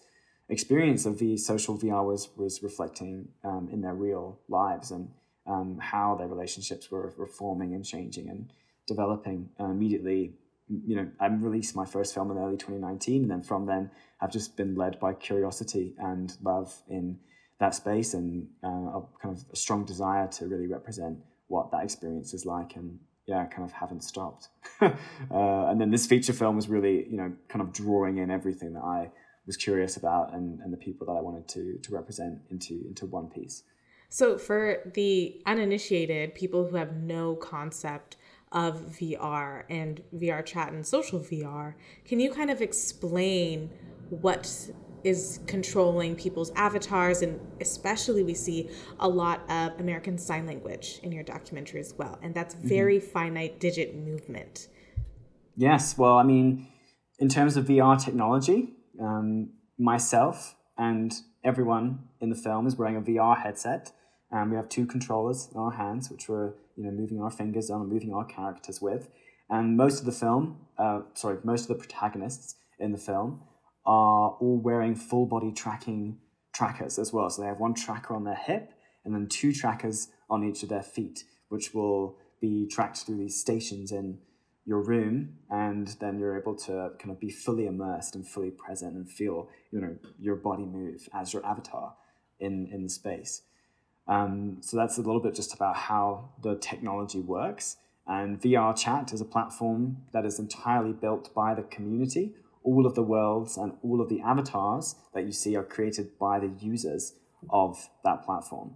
experience 0.50 1.06
of 1.06 1.20
the 1.20 1.38
social 1.38 1.78
VR 1.78 2.06
was 2.06 2.30
was 2.36 2.64
reflecting 2.64 3.30
um, 3.44 3.70
in 3.72 3.82
their 3.82 3.94
real 3.94 4.40
lives. 4.50 4.92
And 4.92 5.10
um, 5.48 5.78
how 5.82 6.16
their 6.16 6.28
relationships 6.28 6.90
were, 6.90 7.14
reforming 7.18 7.74
and 7.74 7.86
changing 7.86 8.30
and 8.30 8.52
developing. 8.88 9.50
Uh, 9.60 9.66
immediately, 9.66 10.34
you 10.68 10.96
know, 10.96 11.08
I 11.20 11.28
released 11.28 11.76
my 11.76 11.86
first 11.86 12.14
film 12.14 12.32
in 12.32 12.38
early 12.38 12.58
2019, 12.58 13.24
and 13.24 13.32
then 13.32 13.42
from 13.44 13.66
then, 13.66 13.92
I've 14.22 14.32
just 14.32 14.56
been 14.56 14.76
led 14.76 15.00
by 15.00 15.14
curiosity 15.14 15.96
and 15.98 16.36
love 16.42 16.74
in 16.90 17.20
that 17.60 17.76
space, 17.76 18.14
and 18.14 18.48
uh, 18.64 18.68
a 18.68 19.04
kind 19.22 19.38
of 19.38 19.44
a 19.52 19.56
strong 19.56 19.86
desire 19.86 20.28
to 20.28 20.48
really 20.48 20.68
represent 20.68 21.20
what 21.48 21.72
that 21.72 21.84
experience 21.84 22.34
is 22.34 22.46
like, 22.46 22.76
and 22.76 23.00
yeah, 23.26 23.46
kind 23.46 23.64
of 23.64 23.72
haven't 23.72 24.04
stopped. 24.04 24.50
uh, 24.82 24.92
and 25.30 25.80
then 25.80 25.92
this 25.92 26.06
feature 26.06 26.34
film 26.34 26.56
was 26.56 26.68
really, 26.68 27.08
you 27.10 27.18
know, 27.18 27.34
kind 27.48 27.62
of 27.62 27.72
drawing 27.72 28.18
in 28.18 28.32
everything 28.32 28.74
that 28.74 28.84
I 28.84 29.12
was 29.46 29.58
curious 29.58 29.98
about 29.98 30.34
and, 30.34 30.60
and 30.62 30.72
the 30.72 30.78
people 30.78 31.06
that 31.08 31.14
I 31.14 31.22
wanted 31.22 31.48
to 31.50 31.78
to 31.84 31.94
represent 31.94 32.40
into 32.50 32.86
into 32.88 33.06
one 33.06 33.28
piece. 33.28 33.64
So, 34.14 34.38
for 34.38 34.92
the 34.94 35.42
uninitiated, 35.48 36.36
people 36.36 36.68
who 36.68 36.76
have 36.76 36.98
no 36.98 37.36
concept 37.36 38.16
of 38.52 38.80
VR 39.00 39.64
and 39.72 40.04
VR 40.16 40.46
chat 40.46 40.72
and 40.72 40.86
social 40.86 41.20
VR, 41.20 41.74
can 42.06 42.20
you 42.20 42.32
kind 42.32 42.52
of 42.52 42.62
explain 42.62 43.72
what 44.12 44.70
is 45.04 45.40
controlling 45.48 46.16
people's 46.16 46.52
avatars 46.52 47.24
and 47.24 47.40
especially 47.60 48.22
we 48.22 48.36
see 48.36 48.70
a 49.00 49.10
lot 49.10 49.42
of 49.50 49.78
american 49.82 50.18
sign 50.18 50.46
language 50.46 51.02
in 51.04 51.12
your 51.12 51.24
documentary 51.24 51.82
as 51.82 51.94
well 51.98 52.18
and 52.22 52.34
that's 52.34 52.56
mm-hmm. 52.56 52.70
very 52.70 53.00
mm-hmm. 53.00 53.12
finite 53.12 53.60
digit 53.60 53.98
movement 53.98 54.70
yes 55.58 55.98
well 55.98 56.18
i 56.18 56.24
mean 56.24 56.66
in 57.20 57.28
terms 57.28 57.58
of 57.58 57.66
vr 57.66 58.02
technology 58.02 58.70
um, 59.02 59.50
myself 59.78 60.56
and 60.78 61.12
everyone 61.44 62.00
in 62.22 62.30
the 62.30 62.36
film 62.38 62.66
is 62.66 62.78
wearing 62.78 62.96
a 62.96 63.02
vr 63.02 63.38
headset 63.38 63.92
and 64.34 64.50
we 64.50 64.58
have 64.58 64.68
two 64.68 64.86
controllers 64.86 65.48
in 65.54 65.60
our 65.60 65.72
hands 65.72 66.10
which 66.10 66.28
we're 66.28 66.54
you 66.76 66.84
know 66.84 66.92
moving 66.92 67.22
our 67.22 67.32
fingers 67.32 67.70
on 67.70 67.82
and 67.82 67.90
moving 67.90 68.14
our 68.14 68.26
characters 68.26 68.82
with. 68.82 69.10
And 69.50 69.78
most 69.78 70.00
of 70.00 70.06
the 70.06 70.12
film 70.12 70.58
uh, 70.78 71.02
sorry 71.14 71.38
most 71.44 71.62
of 71.64 71.68
the 71.70 71.76
protagonists 71.76 72.56
in 72.80 72.92
the 72.92 72.98
film 72.98 73.42
are 73.86 74.32
all 74.40 74.60
wearing 74.62 74.96
full 74.96 75.26
body 75.26 75.52
tracking 75.52 76.18
trackers 76.54 76.98
as 77.00 77.14
well. 77.14 77.30
So 77.30 77.42
they 77.42 77.48
have 77.48 77.60
one 77.60 77.74
tracker 77.74 78.16
on 78.16 78.24
their 78.24 78.36
hip 78.36 78.74
and 79.06 79.14
then 79.14 79.28
two 79.28 79.54
trackers 79.54 80.10
on 80.30 80.44
each 80.44 80.64
of 80.64 80.70
their 80.70 80.84
feet, 80.84 81.26
which 81.50 81.74
will 81.74 82.18
be 82.40 82.68
tracked 82.68 83.00
through 83.00 83.18
these 83.18 83.40
stations 83.40 83.92
in 83.92 84.20
your 84.66 84.82
room. 84.82 85.34
And 85.50 85.88
then 86.00 86.18
you're 86.18 86.40
able 86.40 86.56
to 86.56 86.92
kind 86.98 87.12
of 87.12 87.20
be 87.20 87.30
fully 87.30 87.66
immersed 87.66 88.16
and 88.16 88.26
fully 88.26 88.52
present 88.52 88.96
and 88.96 89.10
feel 89.10 89.50
you 89.72 89.82
know 89.82 89.98
your 90.20 90.36
body 90.36 90.66
move 90.66 91.08
as 91.14 91.34
your 91.34 91.46
avatar 91.46 91.96
in 92.40 92.68
in 92.72 92.84
the 92.84 92.90
space 92.90 93.44
um, 94.08 94.58
so 94.62 94.76
that's 94.78 94.98
a 94.98 95.02
little 95.02 95.22
bit 95.22 95.34
just 95.34 95.54
about 95.54 95.76
how 95.76 96.30
the 96.42 96.56
technology 96.56 97.20
works 97.20 97.78
and 98.08 98.42
vr 98.42 98.76
chat 98.78 99.14
is 99.14 99.22
a 99.22 99.26
platform 99.26 99.98
that 100.12 100.26
is 100.26 100.40
entirely 100.40 100.92
built 100.92 101.34
by 101.34 101.54
the 101.54 101.64
community 101.64 102.34
all 102.64 102.86
of 102.86 102.96
the 102.96 103.04
worlds 103.04 103.58
and 103.58 103.74
all 103.84 104.02
of 104.02 104.10
the 104.10 104.22
avatars 104.22 104.96
that 105.14 105.26
you 105.26 105.32
see 105.32 105.56
are 105.56 105.64
created 105.64 106.18
by 106.18 106.40
the 106.40 106.52
users 106.60 107.14
of 107.50 107.90
that 108.04 108.24
platform. 108.24 108.76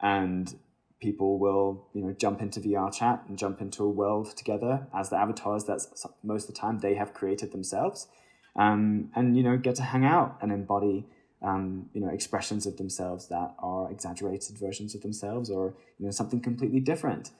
And 0.00 0.54
people 1.00 1.38
will, 1.38 1.88
you 1.94 2.02
know, 2.02 2.12
jump 2.12 2.42
into 2.42 2.60
VR 2.60 2.92
chat 2.92 3.24
and 3.28 3.38
jump 3.38 3.60
into 3.60 3.84
a 3.84 3.88
world 3.88 4.36
together 4.36 4.86
as 4.94 5.10
the 5.10 5.16
avatars 5.16 5.64
that 5.64 5.80
most 6.22 6.48
of 6.48 6.54
the 6.54 6.60
time 6.60 6.80
they 6.80 6.94
have 6.94 7.14
created 7.14 7.52
themselves. 7.52 8.08
Um, 8.56 9.10
and, 9.14 9.36
you 9.36 9.44
know, 9.44 9.56
get 9.56 9.76
to 9.76 9.82
hang 9.82 10.04
out 10.04 10.38
and 10.42 10.50
embody, 10.50 11.06
um, 11.42 11.88
you 11.92 12.00
know, 12.00 12.08
expressions 12.08 12.66
of 12.66 12.76
themselves 12.76 13.28
that 13.28 13.54
are 13.58 13.90
exaggerated 13.90 14.58
versions 14.58 14.94
of 14.94 15.02
themselves 15.02 15.50
or, 15.50 15.74
you 15.98 16.06
know, 16.06 16.10
something 16.10 16.40
completely 16.40 16.80
different. 16.80 17.30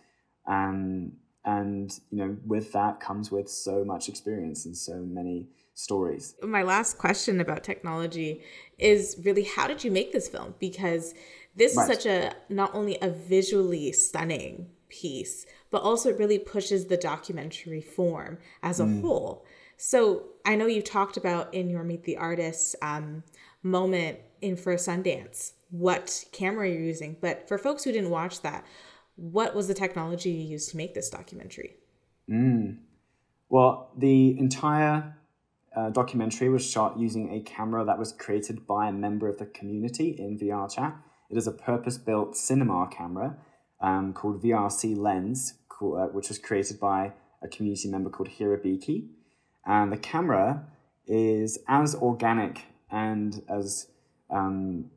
Um, 0.46 1.12
and, 1.44 1.90
you 2.10 2.18
know, 2.18 2.36
with 2.46 2.72
that 2.72 3.00
comes 3.00 3.30
with 3.30 3.48
so 3.48 3.84
much 3.84 4.08
experience 4.08 4.66
and 4.66 4.76
so 4.76 4.96
many 4.96 5.48
stories. 5.74 6.34
My 6.42 6.62
last 6.62 6.98
question 6.98 7.40
about 7.40 7.64
technology 7.64 8.42
is 8.78 9.16
really 9.24 9.44
how 9.44 9.66
did 9.66 9.84
you 9.84 9.90
make 9.90 10.12
this 10.12 10.28
film? 10.28 10.54
Because 10.58 11.14
this 11.56 11.76
right. 11.76 11.88
is 11.88 11.88
such 11.88 12.06
a 12.06 12.34
not 12.48 12.74
only 12.74 12.98
a 13.00 13.10
visually 13.10 13.92
stunning 13.92 14.68
piece, 14.88 15.46
but 15.70 15.82
also 15.82 16.10
it 16.10 16.18
really 16.18 16.38
pushes 16.38 16.86
the 16.86 16.96
documentary 16.96 17.80
form 17.80 18.38
as 18.62 18.80
a 18.80 18.84
mm. 18.84 19.00
whole. 19.00 19.44
So 19.76 20.24
I 20.44 20.56
know 20.56 20.66
you 20.66 20.82
talked 20.82 21.16
about 21.16 21.54
in 21.54 21.70
your 21.70 21.84
Meet 21.84 22.02
the 22.02 22.16
Artist 22.16 22.74
um, 22.82 23.22
moment 23.62 24.18
in 24.40 24.56
for 24.56 24.74
Sundance 24.74 25.52
what 25.70 26.24
camera 26.32 26.68
you're 26.68 26.80
using, 26.80 27.16
but 27.20 27.46
for 27.48 27.58
folks 27.58 27.84
who 27.84 27.92
didn't 27.92 28.10
watch 28.10 28.40
that, 28.42 28.64
what 29.16 29.54
was 29.54 29.68
the 29.68 29.74
technology 29.74 30.30
you 30.30 30.46
used 30.46 30.70
to 30.70 30.76
make 30.76 30.94
this 30.94 31.10
documentary? 31.10 31.76
Mm. 32.30 32.78
Well, 33.48 33.90
the 33.96 34.38
entire 34.38 35.16
uh, 35.76 35.90
documentary 35.90 36.48
was 36.48 36.68
shot 36.68 36.98
using 36.98 37.34
a 37.34 37.40
camera 37.40 37.84
that 37.84 37.98
was 37.98 38.12
created 38.12 38.66
by 38.66 38.88
a 38.88 38.92
member 38.92 39.28
of 39.28 39.38
the 39.38 39.46
community 39.46 40.16
in 40.18 40.38
VR 40.38 40.72
chat. 40.72 40.96
It 41.30 41.36
is 41.36 41.46
a 41.46 41.52
purpose 41.52 41.98
built 41.98 42.36
cinema 42.36 42.88
camera 42.90 43.36
um, 43.80 44.12
called 44.12 44.42
VRC 44.42 44.96
Lens, 44.96 45.54
uh, 45.80 46.06
which 46.06 46.28
was 46.28 46.38
created 46.38 46.80
by 46.80 47.12
a 47.42 47.48
community 47.48 47.88
member 47.88 48.10
called 48.10 48.30
Hirabiki. 48.30 49.08
And 49.66 49.92
the 49.92 49.98
camera 49.98 50.64
is 51.06 51.58
as 51.68 51.94
organic 51.94 52.64
and 52.90 53.42
as 53.48 53.88
um, 54.30 54.90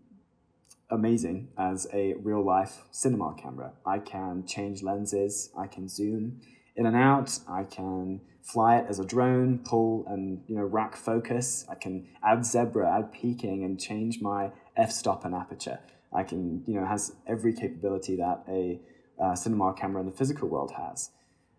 amazing 0.91 1.47
as 1.57 1.87
a 1.93 2.13
real 2.15 2.43
life 2.43 2.83
cinema 2.91 3.33
camera. 3.41 3.71
I 3.85 3.99
can 3.99 4.45
change 4.45 4.83
lenses, 4.83 5.49
I 5.57 5.67
can 5.67 5.87
zoom 5.87 6.41
in 6.75 6.85
and 6.85 6.95
out, 6.95 7.39
I 7.47 7.63
can 7.63 8.21
fly 8.43 8.77
it 8.77 8.85
as 8.89 8.99
a 8.99 9.05
drone, 9.05 9.59
pull 9.59 10.05
and 10.07 10.43
you 10.47 10.55
know 10.55 10.63
rack 10.63 10.95
focus. 10.95 11.65
I 11.69 11.75
can 11.75 12.07
add 12.23 12.45
zebra, 12.45 12.97
add 12.97 13.11
peaking, 13.11 13.63
and 13.63 13.79
change 13.79 14.21
my 14.21 14.51
f-stop 14.75 15.25
and 15.25 15.33
aperture. 15.33 15.79
I 16.13 16.23
can 16.23 16.63
you 16.67 16.79
know 16.79 16.85
has 16.85 17.13
every 17.27 17.53
capability 17.53 18.17
that 18.17 18.43
a 18.47 18.79
uh, 19.21 19.35
cinema 19.35 19.73
camera 19.73 20.01
in 20.01 20.07
the 20.07 20.15
physical 20.15 20.47
world 20.49 20.73
has. 20.77 21.11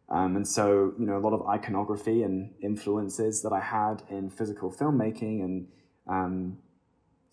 Um, 0.09 0.37
and 0.37 0.47
so 0.47 0.93
you 0.99 1.07
know 1.07 1.17
a 1.17 1.21
lot 1.27 1.33
of 1.33 1.47
iconography 1.47 2.23
and 2.23 2.53
influences 2.62 3.43
that 3.43 3.53
I 3.53 3.61
had 3.61 4.03
in 4.11 4.31
physical 4.31 4.71
filmmaking 4.71 5.43
and 5.43 5.69
um, 6.09 6.59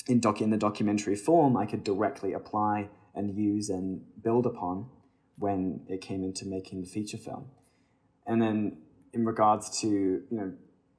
in 0.07 0.19
doc 0.19 0.41
in 0.41 0.49
the 0.49 0.57
documentary 0.57 1.15
form, 1.15 1.57
I 1.57 1.65
could 1.65 1.83
directly 1.83 2.33
apply 2.33 2.89
and 3.15 3.35
use 3.35 3.69
and 3.69 4.01
build 4.23 4.45
upon 4.45 4.87
when 5.37 5.81
it 5.87 6.01
came 6.01 6.23
into 6.23 6.45
making 6.45 6.81
the 6.81 6.87
feature 6.87 7.17
film. 7.17 7.45
And 8.25 8.41
then 8.41 8.77
in 9.13 9.25
regards 9.25 9.81
to 9.81 9.87
you 9.87 10.25
know 10.31 10.53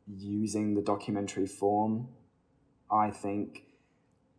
using 0.07 0.75
the 0.75 0.83
documentary 0.83 1.47
form, 1.47 2.09
I 2.91 3.11
think 3.11 3.65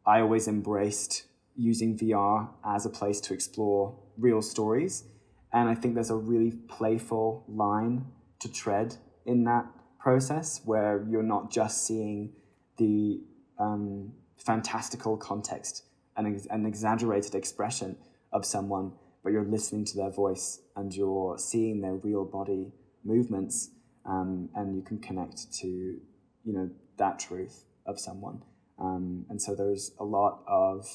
I 0.05 0.19
always 0.21 0.47
embraced 0.47 1.23
using 1.55 1.97
VR 1.97 2.49
as 2.65 2.85
a 2.85 2.89
place 2.89 3.19
to 3.21 3.33
explore 3.33 3.97
real 4.17 4.41
stories, 4.41 5.05
and 5.53 5.69
I 5.69 5.75
think 5.75 5.95
there's 5.95 6.09
a 6.09 6.15
really 6.15 6.51
playful 6.51 7.45
line 7.47 8.05
to 8.39 8.51
tread 8.51 8.97
in 9.25 9.43
that 9.43 9.65
process 9.99 10.61
where 10.65 11.05
you're 11.09 11.23
not 11.23 11.51
just 11.51 11.85
seeing 11.85 12.33
the 12.81 13.21
um, 13.59 14.11
fantastical 14.35 15.15
context 15.15 15.83
and 16.17 16.41
an 16.49 16.65
exaggerated 16.65 17.35
expression 17.35 17.95
of 18.33 18.43
someone, 18.43 18.91
but 19.23 19.31
you're 19.31 19.45
listening 19.45 19.85
to 19.85 19.95
their 19.95 20.09
voice 20.09 20.59
and 20.75 20.93
you're 20.93 21.37
seeing 21.37 21.81
their 21.81 21.93
real 21.95 22.25
body 22.25 22.73
movements, 23.03 23.69
um, 24.05 24.49
and 24.55 24.75
you 24.75 24.81
can 24.81 24.97
connect 24.97 25.53
to 25.53 25.67
you 25.67 26.53
know 26.53 26.69
that 26.97 27.19
truth 27.19 27.65
of 27.85 27.99
someone. 27.99 28.41
Um, 28.79 29.25
and 29.29 29.39
so 29.39 29.53
there's 29.53 29.91
a 29.99 30.03
lot 30.03 30.43
of 30.47 30.87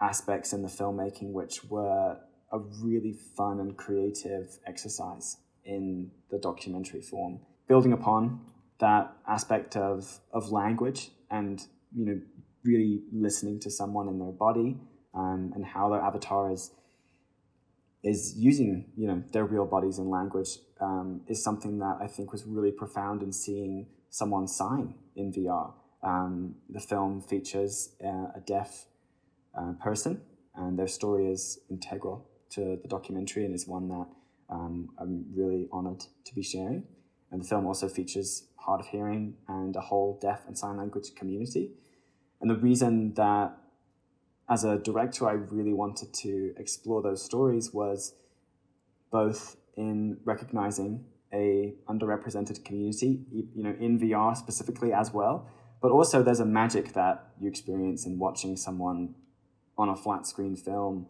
aspects 0.00 0.52
in 0.52 0.62
the 0.62 0.68
filmmaking 0.68 1.32
which 1.32 1.64
were 1.64 2.18
a 2.52 2.58
really 2.80 3.16
fun 3.36 3.58
and 3.58 3.76
creative 3.76 4.58
exercise 4.64 5.38
in 5.64 6.10
the 6.30 6.38
documentary 6.38 7.02
form, 7.02 7.40
building 7.66 7.92
upon 7.92 8.40
that 8.84 9.04
aspect 9.26 9.76
of 9.76 10.20
of 10.38 10.52
language 10.52 11.10
and 11.30 11.56
you 11.98 12.04
know 12.06 12.18
really 12.64 13.02
listening 13.26 13.58
to 13.60 13.70
someone 13.70 14.08
in 14.08 14.18
their 14.18 14.36
body 14.46 14.76
um, 15.14 15.52
and 15.54 15.64
how 15.74 15.88
their 15.92 16.02
avatar 16.08 16.52
is 16.52 16.70
is 18.02 18.34
using 18.36 18.72
you 19.00 19.06
know 19.08 19.22
their 19.32 19.46
real 19.54 19.68
bodies 19.74 19.96
and 19.98 20.08
language 20.18 20.52
um, 20.80 21.22
is 21.32 21.42
something 21.42 21.78
that 21.78 21.96
I 22.06 22.08
think 22.14 22.32
was 22.36 22.44
really 22.44 22.72
profound 22.82 23.22
in 23.22 23.32
seeing 23.32 23.86
someone 24.10 24.46
sign 24.46 24.94
in 25.16 25.32
VR. 25.32 25.72
Um, 26.02 26.56
the 26.68 26.80
film 26.80 27.22
features 27.22 27.74
uh, 28.04 28.38
a 28.40 28.42
deaf 28.46 28.70
uh, 29.58 29.72
person, 29.82 30.20
and 30.54 30.78
their 30.78 30.92
story 30.98 31.24
is 31.36 31.58
integral 31.70 32.28
to 32.50 32.78
the 32.82 32.88
documentary 32.88 33.46
and 33.46 33.54
is 33.54 33.66
one 33.66 33.88
that 33.88 34.08
um, 34.50 34.90
I'm 35.00 35.24
really 35.34 35.68
honored 35.72 36.00
to 36.26 36.34
be 36.34 36.42
sharing. 36.42 36.84
And 37.34 37.42
the 37.42 37.48
film 37.48 37.66
also 37.66 37.88
features 37.88 38.44
hard 38.58 38.78
of 38.78 38.86
hearing 38.86 39.34
and 39.48 39.74
a 39.74 39.80
whole 39.80 40.20
deaf 40.22 40.42
and 40.46 40.56
sign 40.56 40.76
language 40.76 41.16
community. 41.16 41.72
And 42.40 42.48
the 42.48 42.54
reason 42.54 43.12
that 43.14 43.56
as 44.48 44.62
a 44.62 44.78
director, 44.78 45.28
I 45.28 45.32
really 45.32 45.72
wanted 45.72 46.14
to 46.14 46.54
explore 46.56 47.02
those 47.02 47.24
stories 47.24 47.74
was 47.74 48.14
both 49.10 49.56
in 49.76 50.18
recognizing 50.24 51.06
a 51.32 51.74
underrepresented 51.88 52.64
community, 52.64 53.24
you 53.32 53.64
know, 53.64 53.74
in 53.80 53.98
VR 53.98 54.36
specifically 54.36 54.92
as 54.92 55.12
well, 55.12 55.50
but 55.82 55.90
also 55.90 56.22
there's 56.22 56.38
a 56.38 56.46
magic 56.46 56.92
that 56.92 57.32
you 57.40 57.48
experience 57.48 58.06
in 58.06 58.16
watching 58.20 58.56
someone 58.56 59.16
on 59.76 59.88
a 59.88 59.96
flat 59.96 60.24
screen 60.24 60.54
film, 60.54 61.08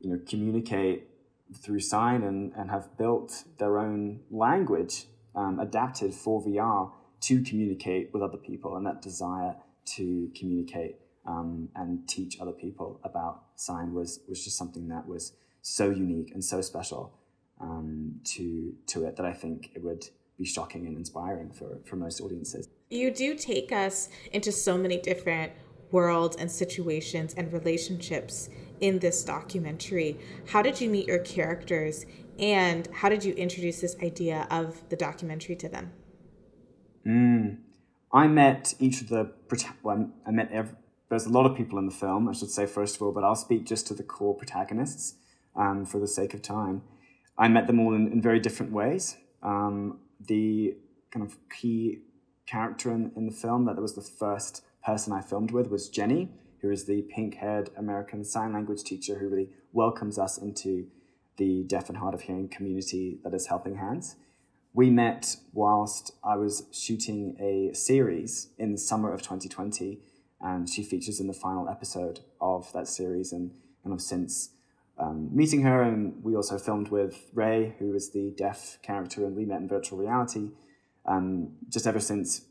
you 0.00 0.08
know, 0.08 0.18
communicate 0.26 1.08
through 1.54 1.80
sign 1.80 2.22
and, 2.22 2.54
and 2.56 2.70
have 2.70 2.96
built 2.96 3.44
their 3.58 3.78
own 3.78 4.20
language 4.30 5.08
um, 5.36 5.60
adapted 5.60 6.14
for 6.14 6.42
VR 6.42 6.90
to 7.20 7.42
communicate 7.42 8.10
with 8.12 8.22
other 8.22 8.38
people 8.38 8.76
and 8.76 8.86
that 8.86 9.02
desire 9.02 9.54
to 9.84 10.30
communicate 10.38 10.96
um, 11.26 11.68
and 11.76 12.08
teach 12.08 12.40
other 12.40 12.52
people 12.52 13.00
about 13.04 13.42
sign 13.56 13.94
was 13.94 14.20
was 14.28 14.42
just 14.42 14.56
something 14.56 14.88
that 14.88 15.06
was 15.06 15.32
so 15.62 15.90
unique 15.90 16.30
and 16.32 16.44
so 16.44 16.60
special 16.60 17.12
um, 17.60 18.20
to 18.24 18.74
to 18.86 19.04
it 19.04 19.16
that 19.16 19.26
I 19.26 19.32
think 19.32 19.70
it 19.74 19.82
would 19.82 20.08
be 20.38 20.44
shocking 20.44 20.86
and 20.86 20.96
inspiring 20.96 21.50
for, 21.50 21.78
for 21.84 21.96
most 21.96 22.20
audiences. 22.20 22.68
You 22.90 23.10
do 23.10 23.34
take 23.34 23.72
us 23.72 24.08
into 24.32 24.52
so 24.52 24.76
many 24.76 24.98
different 24.98 25.52
worlds 25.90 26.36
and 26.36 26.50
situations 26.50 27.34
and 27.34 27.52
relationships 27.52 28.50
in 28.80 28.98
this 28.98 29.24
documentary. 29.24 30.18
How 30.48 30.62
did 30.62 30.80
you 30.80 30.90
meet 30.90 31.06
your 31.06 31.20
characters 31.20 32.04
and 32.38 32.88
how 32.92 33.08
did 33.08 33.24
you 33.24 33.34
introduce 33.34 33.80
this 33.80 33.96
idea 34.02 34.46
of 34.50 34.88
the 34.88 34.96
documentary 34.96 35.56
to 35.56 35.68
them? 35.68 35.92
Mm. 37.06 37.58
I 38.12 38.26
met 38.26 38.74
each 38.78 39.00
of 39.00 39.08
the 39.08 39.32
well, 39.82 40.10
I 40.26 40.30
met 40.30 40.50
every, 40.52 40.74
there's 41.08 41.26
a 41.26 41.30
lot 41.30 41.46
of 41.46 41.56
people 41.56 41.78
in 41.78 41.86
the 41.86 41.92
film, 41.92 42.28
I 42.28 42.32
should 42.32 42.50
say 42.50 42.66
first 42.66 42.96
of 42.96 43.02
all, 43.02 43.12
but 43.12 43.24
I'll 43.24 43.36
speak 43.36 43.64
just 43.64 43.86
to 43.88 43.94
the 43.94 44.02
core 44.02 44.34
protagonists 44.34 45.14
um, 45.54 45.84
for 45.84 45.98
the 45.98 46.08
sake 46.08 46.34
of 46.34 46.42
time. 46.42 46.82
I 47.38 47.48
met 47.48 47.66
them 47.66 47.80
all 47.80 47.94
in, 47.94 48.10
in 48.10 48.22
very 48.22 48.40
different 48.40 48.72
ways. 48.72 49.16
Um, 49.42 50.00
the 50.20 50.76
kind 51.10 51.24
of 51.24 51.36
key 51.50 52.00
character 52.46 52.90
in, 52.90 53.12
in 53.16 53.26
the 53.26 53.32
film 53.32 53.64
that 53.66 53.76
was 53.76 53.94
the 53.94 54.02
first 54.02 54.64
person 54.84 55.12
I 55.12 55.20
filmed 55.20 55.50
with 55.50 55.68
was 55.68 55.88
Jenny, 55.88 56.30
who 56.60 56.70
is 56.70 56.84
the 56.84 57.02
pink 57.02 57.36
haired 57.36 57.70
American 57.76 58.24
Sign 58.24 58.52
Language 58.52 58.82
teacher 58.82 59.18
who 59.18 59.28
really 59.28 59.50
welcomes 59.72 60.18
us 60.18 60.38
into 60.38 60.86
the 61.36 61.64
deaf 61.64 61.88
and 61.88 61.98
hard 61.98 62.14
of 62.14 62.22
hearing 62.22 62.48
community 62.48 63.18
that 63.24 63.34
is 63.34 63.46
Helping 63.46 63.76
Hands. 63.76 64.16
We 64.72 64.90
met 64.90 65.36
whilst 65.52 66.12
I 66.22 66.36
was 66.36 66.64
shooting 66.72 67.36
a 67.40 67.74
series 67.74 68.48
in 68.58 68.72
the 68.72 68.78
summer 68.78 69.12
of 69.12 69.22
2020, 69.22 70.00
and 70.40 70.68
she 70.68 70.82
features 70.82 71.18
in 71.18 71.26
the 71.26 71.32
final 71.32 71.68
episode 71.68 72.20
of 72.40 72.72
that 72.72 72.88
series. 72.88 73.32
And, 73.32 73.52
and 73.84 73.94
I've 73.94 74.02
since 74.02 74.50
um, 74.98 75.34
meeting 75.34 75.62
her, 75.62 75.82
and 75.82 76.22
we 76.22 76.36
also 76.36 76.58
filmed 76.58 76.88
with 76.88 77.30
Ray, 77.32 77.74
who 77.78 77.94
is 77.94 78.10
the 78.10 78.34
deaf 78.36 78.78
character, 78.82 79.24
and 79.24 79.34
we 79.34 79.44
met 79.44 79.60
in 79.60 79.68
virtual 79.68 79.98
reality. 79.98 80.50
Um, 81.06 81.52
just 81.68 81.86
ever 81.86 82.00
since 82.00 82.42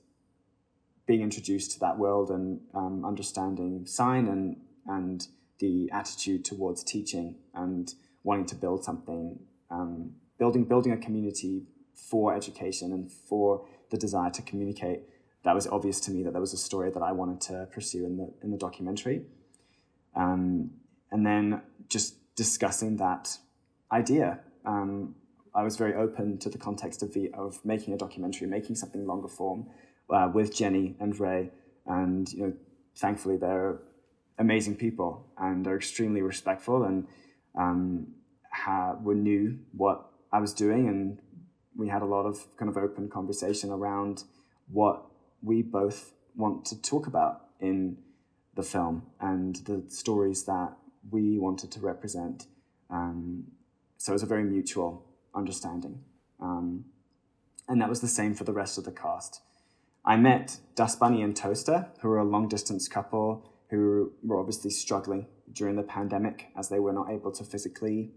being 1.06 1.22
introduced 1.22 1.72
to 1.72 1.80
that 1.80 1.98
world 1.98 2.32
and 2.32 2.62
um, 2.74 3.06
understanding 3.06 3.86
sign 3.86 4.28
and 4.28 4.58
and 4.88 5.28
the 5.60 5.90
attitude 5.92 6.44
towards 6.46 6.84
teaching 6.84 7.36
and 7.54 7.94
wanting 8.26 8.46
to 8.48 8.56
build 8.56 8.84
something, 8.84 9.40
um, 9.72 10.12
building 10.38 10.66
building 10.66 10.92
a 10.92 10.98
community 10.98 11.64
for 11.94 12.36
education 12.36 12.92
and 12.92 13.10
for 13.10 13.66
the 13.92 13.98
desire 13.98 14.32
to 14.32 14.42
communicate. 14.42 15.04
That 15.44 15.56
was 15.56 15.68
obvious 15.68 16.02
to 16.02 16.12
me 16.12 16.24
that 16.24 16.32
there 16.32 16.42
was 16.42 16.54
a 16.54 16.58
story 16.58 16.90
that 16.90 17.04
I 17.04 17.12
wanted 17.14 17.40
to 17.42 17.68
pursue 17.72 18.04
in 18.06 18.18
the 18.18 18.34
in 18.44 18.52
the 18.52 18.58
documentary, 18.58 19.22
um, 20.16 20.72
and 21.12 21.26
then 21.26 21.62
just 21.88 22.36
discussing 22.36 22.98
that 22.98 23.38
idea. 23.92 24.40
Um, 24.66 25.16
I 25.54 25.64
was 25.64 25.78
very 25.78 25.94
open 25.94 26.38
to 26.40 26.50
the 26.50 26.58
context 26.58 27.04
of 27.04 27.14
the 27.14 27.32
of 27.34 27.64
making 27.64 27.94
a 27.94 27.98
documentary, 27.98 28.48
making 28.48 28.76
something 28.76 29.06
longer 29.06 29.28
form 29.28 29.68
uh, 30.10 30.30
with 30.34 30.54
Jenny 30.54 30.96
and 31.00 31.18
Ray, 31.20 31.52
and 31.86 32.32
you 32.34 32.48
know, 32.48 32.54
thankfully 32.96 33.38
they're 33.38 33.80
amazing 34.38 34.76
people 34.76 35.28
and 35.38 35.66
are 35.68 35.78
extremely 35.78 36.22
respectful 36.22 36.84
and 36.84 37.08
um, 37.58 38.08
ha- 38.52 38.96
were 39.02 39.16
knew 39.16 39.60
what 39.72 40.06
I 40.32 40.40
was 40.40 40.54
doing, 40.54 40.88
and 40.88 41.20
we 41.76 41.90
had 41.90 42.02
a 42.02 42.06
lot 42.06 42.26
of 42.26 42.46
kind 42.58 42.70
of 42.70 42.78
open 42.78 43.10
conversation 43.10 43.70
around 43.70 44.24
what 44.68 45.06
we 45.42 45.62
both 45.62 46.14
want 46.36 46.66
to 46.66 46.82
talk 46.82 47.08
about 47.08 47.48
in 47.60 47.98
the 48.56 48.64
film 48.64 49.04
and 49.20 49.58
the 49.66 49.84
stories 49.90 50.46
that 50.46 50.74
we 51.12 51.38
wanted 51.38 51.72
to 51.72 51.80
represent. 51.80 52.48
Um, 52.90 53.46
so 53.98 54.12
it 54.12 54.16
was 54.16 54.24
a 54.24 54.28
very 54.28 54.44
mutual 54.44 55.06
understanding. 55.34 56.02
Um, 56.40 56.86
and 57.68 57.82
that 57.82 57.90
was 57.90 58.02
the 58.02 58.08
same 58.08 58.34
for 58.34 58.44
the 58.44 58.54
rest 58.54 58.78
of 58.78 58.86
the 58.86 58.92
cast. 58.92 59.42
I 60.06 60.18
met 60.18 60.60
Dust 60.76 61.00
Bunny 61.00 61.22
and 61.22 61.36
Toaster, 61.36 61.88
who 62.02 62.10
were 62.10 62.20
a 62.20 62.24
long 62.24 62.48
distance 62.48 62.88
couple 62.88 63.52
who 63.70 64.14
were 64.24 64.40
obviously 64.40 64.70
struggling 64.70 65.26
during 65.52 65.76
the 65.76 65.84
pandemic 65.84 66.48
as 66.58 66.70
they 66.70 66.80
were 66.80 66.94
not 66.94 67.10
able 67.10 67.32
to 67.32 67.44
physically 67.44 68.12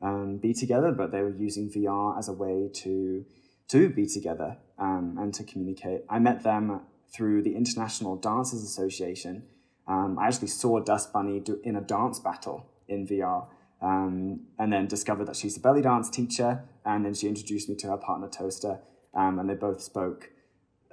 um, 0.00 0.38
be 0.38 0.52
together, 0.52 0.92
but 0.92 1.12
they 1.12 1.22
were 1.22 1.34
using 1.34 1.70
VR 1.70 2.18
as 2.18 2.28
a 2.28 2.32
way 2.32 2.68
to 2.74 3.24
to 3.68 3.88
be 3.88 4.06
together 4.06 4.58
um, 4.78 5.16
and 5.18 5.32
to 5.32 5.44
communicate. 5.44 6.02
I 6.10 6.18
met 6.18 6.42
them 6.42 6.80
through 7.14 7.42
the 7.42 7.54
International 7.54 8.16
Dancers 8.16 8.62
Association, 8.62 9.44
um, 9.86 10.18
I 10.18 10.28
actually 10.28 10.48
saw 10.48 10.80
Dust 10.80 11.12
Bunny 11.12 11.40
do, 11.40 11.60
in 11.64 11.76
a 11.76 11.80
dance 11.80 12.18
battle 12.18 12.66
in 12.88 13.06
VR, 13.06 13.46
um, 13.80 14.40
and 14.58 14.72
then 14.72 14.86
discovered 14.86 15.26
that 15.26 15.36
she's 15.36 15.56
a 15.56 15.60
belly 15.60 15.82
dance 15.82 16.08
teacher. 16.08 16.64
And 16.84 17.04
then 17.04 17.14
she 17.14 17.28
introduced 17.28 17.68
me 17.68 17.76
to 17.76 17.88
her 17.88 17.96
partner 17.96 18.28
Toaster, 18.28 18.80
um, 19.14 19.38
and 19.38 19.48
they 19.48 19.54
both 19.54 19.80
spoke 19.82 20.30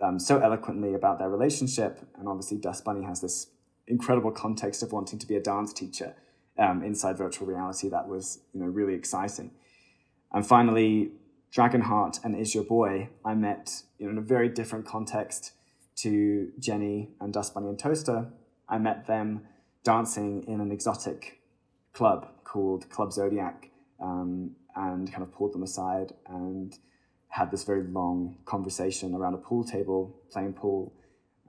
um, 0.01 0.19
so 0.19 0.39
eloquently 0.39 0.93
about 0.93 1.19
their 1.19 1.29
relationship. 1.29 1.99
And 2.17 2.27
obviously, 2.27 2.57
Dust 2.57 2.83
Bunny 2.83 3.03
has 3.05 3.21
this 3.21 3.47
incredible 3.89 4.31
context 4.31 4.81
of 4.83 4.91
wanting 4.91 5.19
to 5.19 5.27
be 5.27 5.35
a 5.35 5.41
dance 5.41 5.73
teacher 5.73 6.15
um, 6.57 6.83
inside 6.83 7.17
virtual 7.17 7.47
reality. 7.47 7.89
That 7.89 8.07
was 8.07 8.39
you 8.53 8.61
know 8.61 8.67
really 8.67 8.93
exciting. 8.93 9.51
And 10.31 10.45
finally, 10.45 11.11
Dragonheart 11.53 12.23
and 12.23 12.39
Is 12.39 12.55
Your 12.55 12.63
Boy, 12.63 13.09
I 13.25 13.33
met 13.33 13.83
you 13.97 14.05
know, 14.05 14.11
in 14.11 14.17
a 14.17 14.21
very 14.21 14.47
different 14.47 14.85
context 14.85 15.53
to 15.97 16.51
Jenny 16.59 17.09
and 17.19 17.33
Dust 17.33 17.53
Bunny 17.53 17.67
and 17.67 17.77
Toaster 17.77 18.31
I 18.69 18.77
met 18.77 19.07
them 19.07 19.41
dancing 19.83 20.43
in 20.47 20.61
an 20.61 20.71
exotic 20.71 21.41
club 21.93 22.27
called 22.43 22.89
Club 22.89 23.11
Zodiac 23.11 23.71
um, 23.99 24.55
and 24.75 25.11
kind 25.11 25.23
of 25.23 25.33
pulled 25.33 25.53
them 25.53 25.63
aside 25.63 26.13
and 26.27 26.77
had 27.29 27.51
this 27.51 27.63
very 27.63 27.83
long 27.83 28.37
conversation 28.45 29.15
around 29.15 29.33
a 29.33 29.37
pool 29.37 29.63
table 29.63 30.15
playing 30.31 30.53
pool, 30.53 30.93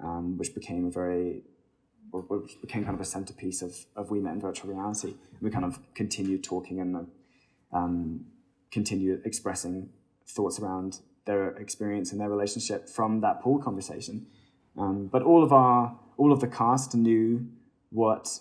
um, 0.03 0.37
which 0.39 0.55
became 0.55 0.87
a 0.87 0.91
very 0.91 1.43
became 2.61 2.85
kind 2.85 2.95
of 2.95 3.01
a 3.01 3.05
centerpiece 3.05 3.63
of, 3.63 3.77
of 3.97 4.11
We 4.11 4.21
Met 4.21 4.35
in 4.35 4.41
Virtual 4.41 4.71
Reality. 4.71 5.15
We 5.41 5.51
kind 5.51 5.65
of 5.65 5.79
continued 5.95 6.45
talking 6.45 6.81
and 6.81 7.07
um, 7.73 8.27
continued 8.71 9.23
expressing 9.25 9.91
thoughts 10.27 10.59
around 10.59 11.01
their 11.25 11.51
experience 11.57 12.13
and 12.13 12.21
their 12.21 12.29
relationship 12.29 12.89
from 12.89 13.21
that 13.21 13.41
pool 13.41 13.59
conversation. 13.59 14.27
Um, 14.77 15.07
but 15.07 15.23
all 15.23 15.43
of 15.43 15.53
our 15.53 15.99
all 16.17 16.33
of 16.33 16.41
the 16.41 16.47
cast 16.47 16.95
knew 16.95 17.47
what 17.91 18.41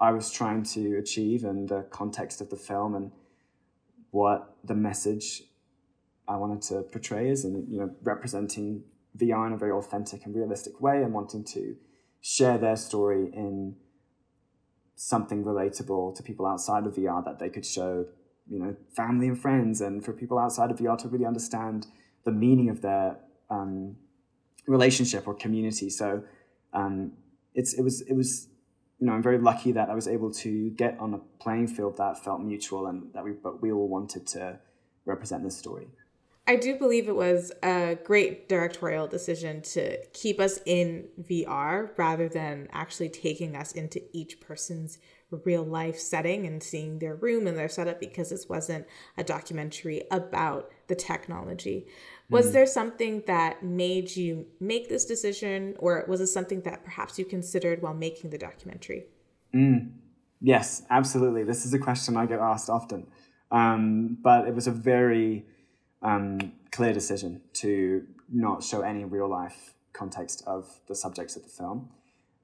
I 0.00 0.10
was 0.10 0.30
trying 0.30 0.62
to 0.74 0.96
achieve 0.98 1.44
and 1.44 1.68
the 1.68 1.82
context 1.90 2.40
of 2.40 2.50
the 2.50 2.56
film 2.56 2.94
and 2.94 3.12
what 4.10 4.56
the 4.64 4.74
message 4.74 5.42
I 6.26 6.36
wanted 6.36 6.62
to 6.62 6.82
portray 6.82 7.28
is, 7.28 7.44
and 7.44 7.68
you 7.70 7.78
know, 7.80 7.90
representing 8.02 8.84
VR 9.16 9.46
in 9.46 9.52
a 9.52 9.56
very 9.56 9.72
authentic 9.72 10.24
and 10.24 10.34
realistic 10.34 10.80
way, 10.80 11.02
and 11.02 11.12
wanting 11.12 11.44
to 11.44 11.76
share 12.22 12.56
their 12.56 12.76
story 12.76 13.30
in 13.34 13.74
something 14.94 15.44
relatable 15.44 16.14
to 16.14 16.22
people 16.22 16.46
outside 16.46 16.86
of 16.86 16.94
VR 16.94 17.22
that 17.24 17.40
they 17.40 17.50
could 17.50 17.66
show, 17.66 18.06
you 18.48 18.58
know, 18.58 18.76
family 18.96 19.26
and 19.26 19.38
friends, 19.38 19.80
and 19.80 20.04
for 20.04 20.12
people 20.12 20.38
outside 20.38 20.70
of 20.70 20.78
VR 20.78 20.96
to 20.98 21.08
really 21.08 21.26
understand 21.26 21.88
the 22.24 22.30
meaning 22.30 22.70
of 22.70 22.80
their 22.80 23.18
um, 23.50 23.96
relationship 24.66 25.26
or 25.26 25.34
community. 25.34 25.90
So 25.90 26.22
um, 26.72 27.12
it's 27.54 27.74
it 27.74 27.82
was 27.82 28.02
it 28.02 28.14
was 28.14 28.48
you 29.00 29.06
know 29.06 29.12
I'm 29.12 29.22
very 29.22 29.38
lucky 29.38 29.72
that 29.72 29.90
I 29.90 29.94
was 29.94 30.06
able 30.06 30.32
to 30.34 30.70
get 30.70 30.96
on 31.00 31.14
a 31.14 31.18
playing 31.42 31.66
field 31.66 31.96
that 31.96 32.22
felt 32.22 32.40
mutual 32.40 32.86
and 32.86 33.12
that 33.14 33.24
we 33.24 33.32
but 33.32 33.60
we 33.60 33.72
all 33.72 33.88
wanted 33.88 34.28
to 34.28 34.60
represent 35.04 35.42
this 35.42 35.58
story. 35.58 35.88
I 36.46 36.56
do 36.56 36.76
believe 36.76 37.08
it 37.08 37.14
was 37.14 37.52
a 37.62 37.96
great 38.04 38.48
directorial 38.48 39.06
decision 39.06 39.62
to 39.62 40.04
keep 40.12 40.40
us 40.40 40.58
in 40.66 41.06
VR 41.20 41.96
rather 41.96 42.28
than 42.28 42.68
actually 42.72 43.10
taking 43.10 43.54
us 43.54 43.72
into 43.72 44.02
each 44.12 44.40
person's 44.40 44.98
real 45.44 45.62
life 45.62 45.98
setting 45.98 46.44
and 46.46 46.62
seeing 46.62 46.98
their 46.98 47.14
room 47.14 47.46
and 47.46 47.56
their 47.56 47.68
setup 47.68 48.00
because 48.00 48.30
this 48.30 48.48
wasn't 48.48 48.86
a 49.16 49.24
documentary 49.24 50.02
about 50.10 50.70
the 50.88 50.96
technology. 50.96 51.86
Was 52.28 52.48
mm. 52.48 52.52
there 52.52 52.66
something 52.66 53.22
that 53.26 53.62
made 53.62 54.14
you 54.16 54.46
make 54.58 54.88
this 54.88 55.04
decision, 55.04 55.74
or 55.78 56.04
was 56.08 56.20
it 56.20 56.26
something 56.26 56.62
that 56.62 56.84
perhaps 56.84 57.18
you 57.18 57.24
considered 57.24 57.82
while 57.82 57.94
making 57.94 58.30
the 58.30 58.38
documentary? 58.38 59.04
Mm. 59.54 59.92
Yes, 60.40 60.82
absolutely. 60.90 61.44
This 61.44 61.64
is 61.64 61.72
a 61.72 61.78
question 61.78 62.16
I 62.16 62.26
get 62.26 62.40
asked 62.40 62.68
often. 62.68 63.06
Um, 63.50 64.18
but 64.22 64.48
it 64.48 64.54
was 64.54 64.66
a 64.66 64.72
very 64.72 65.46
um, 66.02 66.52
clear 66.70 66.92
decision 66.92 67.40
to 67.54 68.06
not 68.30 68.62
show 68.62 68.80
any 68.82 69.04
real 69.04 69.28
life 69.28 69.74
context 69.92 70.42
of 70.46 70.80
the 70.88 70.94
subjects 70.94 71.36
of 71.36 71.42
the 71.42 71.48
film. 71.48 71.90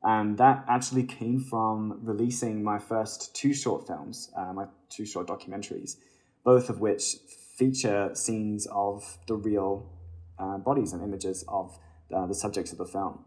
And 0.02 0.38
that 0.38 0.64
actually 0.68 1.02
came 1.02 1.40
from 1.40 2.00
releasing 2.02 2.62
my 2.62 2.78
first 2.78 3.34
two 3.34 3.52
short 3.52 3.86
films, 3.86 4.30
uh, 4.36 4.52
my 4.52 4.66
two 4.90 5.04
short 5.04 5.26
documentaries, 5.26 5.96
both 6.44 6.70
of 6.70 6.80
which 6.80 7.16
feature 7.56 8.10
scenes 8.14 8.66
of 8.70 9.18
the 9.26 9.34
real 9.34 9.90
uh, 10.38 10.58
bodies 10.58 10.92
and 10.92 11.02
images 11.02 11.44
of 11.48 11.78
uh, 12.14 12.26
the 12.26 12.34
subjects 12.34 12.70
of 12.70 12.78
the 12.78 12.86
film. 12.86 13.24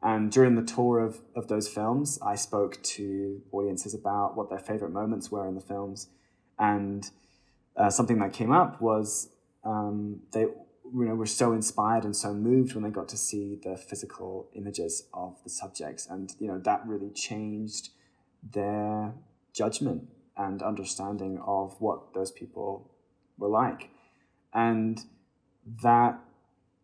And 0.00 0.30
during 0.30 0.54
the 0.54 0.62
tour 0.62 1.00
of, 1.00 1.20
of 1.34 1.48
those 1.48 1.68
films, 1.68 2.18
I 2.24 2.34
spoke 2.34 2.82
to 2.82 3.40
audiences 3.52 3.94
about 3.94 4.36
what 4.36 4.48
their 4.48 4.58
favorite 4.58 4.92
moments 4.92 5.30
were 5.30 5.46
in 5.46 5.54
the 5.54 5.60
films. 5.60 6.08
And 6.58 7.08
uh, 7.76 7.90
something 7.90 8.18
that 8.18 8.32
came 8.32 8.52
up 8.52 8.80
was 8.80 9.28
um, 9.64 10.20
they 10.32 10.40
you 10.42 11.04
know 11.06 11.14
were 11.14 11.26
so 11.26 11.52
inspired 11.52 12.04
and 12.04 12.14
so 12.14 12.34
moved 12.34 12.74
when 12.74 12.84
they 12.84 12.90
got 12.90 13.08
to 13.08 13.16
see 13.16 13.58
the 13.62 13.76
physical 13.76 14.48
images 14.54 15.04
of 15.14 15.42
the 15.44 15.50
subjects, 15.50 16.06
and 16.08 16.34
you 16.38 16.48
know 16.48 16.58
that 16.58 16.86
really 16.86 17.10
changed 17.10 17.90
their 18.42 19.14
judgment 19.52 20.08
and 20.36 20.62
understanding 20.62 21.40
of 21.46 21.76
what 21.80 22.14
those 22.14 22.30
people 22.30 22.90
were 23.38 23.48
like, 23.48 23.90
and 24.52 25.00
that 25.82 26.18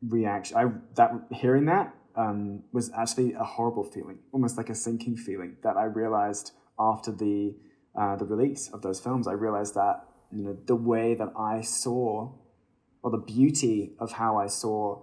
reaction, 0.07 0.57
I 0.57 0.67
that 0.95 1.13
hearing 1.33 1.67
that 1.67 1.95
um, 2.17 2.63
was 2.73 2.91
actually 2.97 3.33
a 3.35 3.45
horrible 3.45 3.85
feeling, 3.85 4.19
almost 4.33 4.57
like 4.57 4.71
a 4.71 4.75
sinking 4.75 5.17
feeling 5.17 5.57
that 5.63 5.77
I 5.77 5.85
realized 5.85 6.53
after 6.79 7.13
the 7.13 7.55
uh, 7.97 8.17
the 8.17 8.25
release 8.25 8.71
of 8.73 8.83
those 8.83 9.01
films. 9.01 9.27
I 9.27 9.33
realized 9.33 9.75
that 9.75 10.05
you 10.33 10.45
know 10.45 10.57
the 10.67 10.77
way 10.77 11.15
that 11.15 11.33
I 11.37 11.63
saw 11.63 12.33
or 13.03 13.11
the 13.11 13.19
beauty 13.19 13.93
of 13.99 14.13
how 14.13 14.37
I 14.37 14.47
saw 14.47 15.03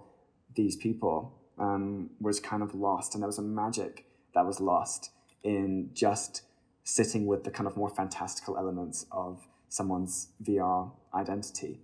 these 0.54 0.76
people 0.76 1.38
um, 1.58 2.10
was 2.20 2.40
kind 2.40 2.62
of 2.62 2.74
lost, 2.74 3.14
and 3.14 3.22
there 3.22 3.28
was 3.28 3.38
a 3.38 3.42
magic 3.42 4.06
that 4.34 4.46
was 4.46 4.60
lost 4.60 5.10
in 5.42 5.90
just 5.94 6.42
sitting 6.84 7.26
with 7.26 7.44
the 7.44 7.50
kind 7.50 7.66
of 7.66 7.76
more 7.76 7.88
fantastical 7.88 8.56
elements 8.56 9.06
of 9.10 9.46
someone's 9.68 10.28
VR 10.42 10.92
identity. 11.14 11.80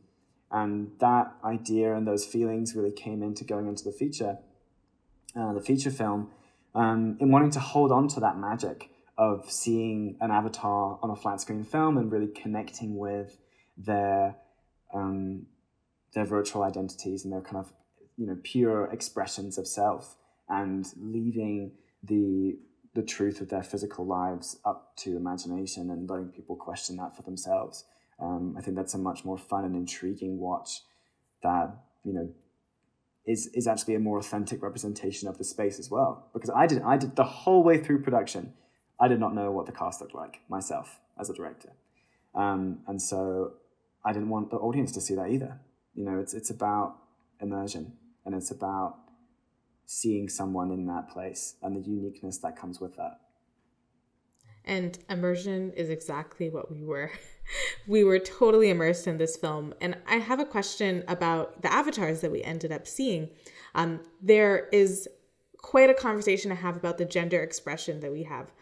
And 0.51 0.93
that 1.01 1.35
idea 1.43 1.95
and 1.95 2.07
those 2.07 2.25
feelings 2.25 2.75
really 2.77 2.93
came 2.93 3.23
into 3.23 3.43
going 3.43 3.67
into 3.67 3.85
the 3.85 3.93
feature, 3.93 4.39
uh, 5.35 5.53
the 5.55 5.61
feature 5.61 5.91
film, 5.91 6.31
um, 6.75 7.17
in 7.21 7.31
wanting 7.31 7.51
to 7.53 7.61
hold 7.61 7.91
on 7.91 8.07
to 8.09 8.21
that 8.21 8.37
magic 8.37 8.91
of 9.17 9.51
seeing 9.51 10.17
an 10.21 10.31
avatar 10.31 10.99
on 11.03 11.11
a 11.11 11.17
flat 11.17 11.41
screen 11.41 11.65
film 11.65 11.97
and 11.97 12.13
really 12.13 12.27
connecting 12.29 12.97
with 12.97 13.39
their 13.77 14.37
um, 14.95 15.47
their 16.15 16.25
virtual 16.25 16.63
identities 16.63 17.25
and 17.25 17.33
their 17.33 17.41
kind 17.41 17.57
of 17.57 17.73
you 18.17 18.27
know 18.27 18.37
pure 18.43 18.87
expressions 18.93 19.59
of 19.59 19.67
self 19.67 20.17
and 20.49 20.87
leaving 20.97 21.73
the 22.03 22.59
the 22.95 23.03
truth 23.03 23.41
of 23.41 23.49
their 23.49 23.63
physical 23.63 24.05
lives 24.05 24.59
up 24.65 24.95
to 24.97 25.17
imagination 25.17 25.91
and 25.91 26.09
letting 26.11 26.29
people 26.29 26.55
question 26.57 26.97
that 26.97 27.17
for 27.17 27.23
themselves. 27.23 27.87
Um, 28.21 28.55
I 28.59 28.61
think 28.61 28.77
that's 28.77 28.93
a 28.93 28.99
much 28.99 29.25
more 29.25 29.39
fun 29.39 29.65
and 29.65 29.75
intriguing 29.75 30.39
watch 30.39 30.83
that 31.43 31.75
you 32.05 32.13
know 32.13 32.29
is 33.27 33.47
is 33.55 33.67
actually 33.67 33.95
a 33.95 34.01
more 34.01 34.19
authentic 34.19 34.63
representation 34.63 35.29
of 35.29 35.39
the 35.39 35.45
space 35.45 35.79
as 35.79 35.91
well. 35.91 36.29
Because 36.33 36.51
I 36.51 36.67
did 36.67 36.83
I 36.83 36.97
did 36.97 37.17
the 37.17 37.25
whole 37.25 37.63
way 37.63 37.79
through 37.79 38.03
production, 38.03 38.53
I 39.01 39.09
did 39.09 39.21
not 39.21 39.35
know 39.35 39.51
what 39.51 39.67
the 39.67 39.73
cast 39.73 40.01
looked 40.01 40.15
like 40.15 40.41
myself 40.49 41.01
as 41.19 41.31
a 41.31 41.35
director, 41.35 41.71
um, 42.35 42.81
and 42.87 43.01
so 43.01 43.55
I 44.05 44.13
didn't 44.13 44.29
want 44.29 44.51
the 44.51 44.57
audience 44.57 44.93
to 44.93 45.01
see 45.01 45.15
that 45.15 45.31
either. 45.31 45.61
You 45.95 46.05
know, 46.05 46.19
it's 46.19 46.35
it's 46.35 46.51
about 46.51 46.97
immersion 47.41 47.93
and 48.25 48.35
it's 48.35 48.51
about 48.51 48.97
seeing 49.87 50.29
someone 50.29 50.71
in 50.71 50.87
that 50.87 51.09
place 51.11 51.57
and 51.63 51.77
the 51.77 51.81
uniqueness 51.81 52.39
that 52.39 52.57
comes 52.57 52.81
with 52.81 52.97
that. 52.97 53.21
And 54.65 54.97
immersion 55.11 55.73
is 55.73 55.91
exactly 55.91 56.49
what 56.49 56.71
we 56.71 56.85
were. 56.85 57.11
we 57.87 58.05
were 58.05 58.19
totally 58.19 58.71
immersed 58.71 59.07
in 59.07 59.19
this 59.19 59.37
film. 59.37 59.75
And 59.81 59.97
I 60.07 60.17
have 60.17 60.39
a 60.39 60.45
question 60.45 61.05
about 61.09 61.63
the 61.63 61.73
avatars 61.73 62.21
that 62.21 62.31
we 62.31 62.43
ended 62.43 62.71
up 62.71 62.87
seeing. 62.87 63.31
Um, 63.75 64.01
there 64.23 64.69
is 64.73 65.09
quite 65.59 65.91
a 65.91 65.95
conversation 65.95 66.49
to 66.51 66.55
have 66.55 66.77
about 66.77 66.99
the 66.99 67.05
gender 67.05 67.41
expression 67.43 68.01
that 68.01 68.13
we 68.13 68.23
have 68.23 68.53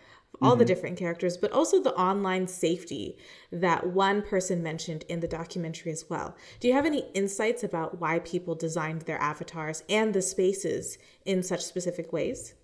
all 0.43 0.53
mm-hmm. 0.53 0.61
the 0.61 0.65
different 0.65 0.99
characters, 0.99 1.37
but 1.37 1.53
also 1.53 1.81
the 1.81 1.95
online 1.95 2.47
safety 2.47 3.17
that 3.51 3.87
one 3.87 4.23
person 4.23 4.63
mentioned 4.63 5.05
in 5.09 5.21
the 5.21 5.29
documentary 5.29 5.93
as 5.93 6.07
well. 6.09 6.37
Do 6.61 6.69
you 6.69 6.75
have 6.75 6.87
any 6.87 7.05
insights 7.15 7.63
about 7.63 8.01
why 8.01 8.21
people 8.21 8.55
designed 8.55 9.03
their 9.03 9.21
avatars 9.21 9.83
and 9.89 10.15
the 10.15 10.23
spaces 10.23 10.99
in 11.25 11.43
such 11.43 11.65
specific 11.65 12.13
ways? 12.13 12.55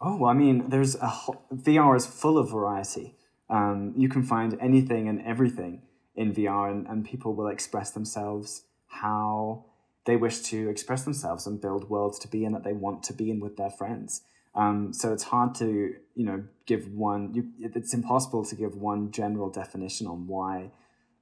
Oh, 0.00 0.26
I 0.26 0.34
mean, 0.34 0.68
there's 0.68 0.94
a 0.96 1.12
VR 1.52 1.96
is 1.96 2.06
full 2.06 2.36
of 2.36 2.50
variety. 2.50 3.16
Um, 3.48 3.94
you 3.96 4.08
can 4.08 4.22
find 4.22 4.58
anything 4.60 5.08
and 5.08 5.22
everything 5.22 5.82
in 6.14 6.34
VR, 6.34 6.70
and, 6.70 6.86
and 6.86 7.04
people 7.04 7.34
will 7.34 7.48
express 7.48 7.90
themselves 7.90 8.64
how 8.88 9.66
they 10.04 10.16
wish 10.16 10.40
to 10.40 10.68
express 10.68 11.04
themselves 11.04 11.46
and 11.46 11.60
build 11.60 11.90
worlds 11.90 12.18
to 12.20 12.28
be 12.28 12.44
in 12.44 12.52
that 12.52 12.64
they 12.64 12.72
want 12.72 13.02
to 13.04 13.12
be 13.12 13.30
in 13.30 13.40
with 13.40 13.56
their 13.56 13.70
friends. 13.70 14.22
Um, 14.56 14.92
so 14.92 15.12
it's 15.12 15.24
hard 15.24 15.54
to 15.56 15.94
you 16.14 16.24
know 16.24 16.44
give 16.66 16.88
one. 16.92 17.34
You, 17.34 17.48
it's 17.60 17.94
impossible 17.94 18.44
to 18.46 18.56
give 18.56 18.74
one 18.74 19.10
general 19.10 19.50
definition 19.50 20.06
on 20.06 20.26
why 20.26 20.70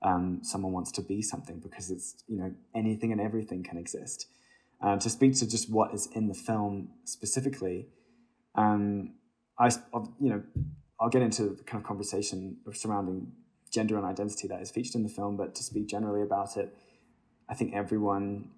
um, 0.02 0.40
someone 0.42 0.72
wants 0.72 0.92
to 0.92 1.02
be 1.02 1.20
something 1.20 1.58
because 1.58 1.90
it's 1.90 2.22
you 2.28 2.38
know 2.38 2.52
anything 2.74 3.12
and 3.12 3.20
everything 3.20 3.62
can 3.62 3.76
exist. 3.76 4.26
Uh, 4.80 4.96
to 4.98 5.08
speak 5.10 5.34
to 5.36 5.48
just 5.48 5.70
what 5.70 5.92
is 5.94 6.08
in 6.14 6.28
the 6.28 6.34
film 6.34 6.90
specifically, 7.04 7.88
um, 8.54 9.14
I 9.58 9.70
you 10.20 10.30
know 10.30 10.42
I'll 11.00 11.10
get 11.10 11.22
into 11.22 11.50
the 11.50 11.64
kind 11.64 11.82
of 11.82 11.86
conversation 11.86 12.58
surrounding 12.72 13.32
gender 13.72 13.96
and 13.96 14.06
identity 14.06 14.46
that 14.46 14.60
is 14.60 14.70
featured 14.70 14.94
in 14.94 15.02
the 15.02 15.08
film, 15.08 15.36
but 15.36 15.56
to 15.56 15.62
speak 15.64 15.88
generally 15.88 16.22
about 16.22 16.56
it, 16.56 16.72
I 17.48 17.54
think 17.54 17.74
everyone 17.74 18.50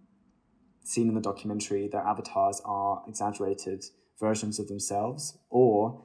seen 0.85 1.09
in 1.09 1.15
the 1.15 1.21
documentary, 1.21 1.89
their 1.89 2.03
avatars 2.03 2.61
are 2.65 3.03
exaggerated 3.09 3.85
versions 4.21 4.59
of 4.59 4.69
themselves 4.69 5.39
or 5.51 6.03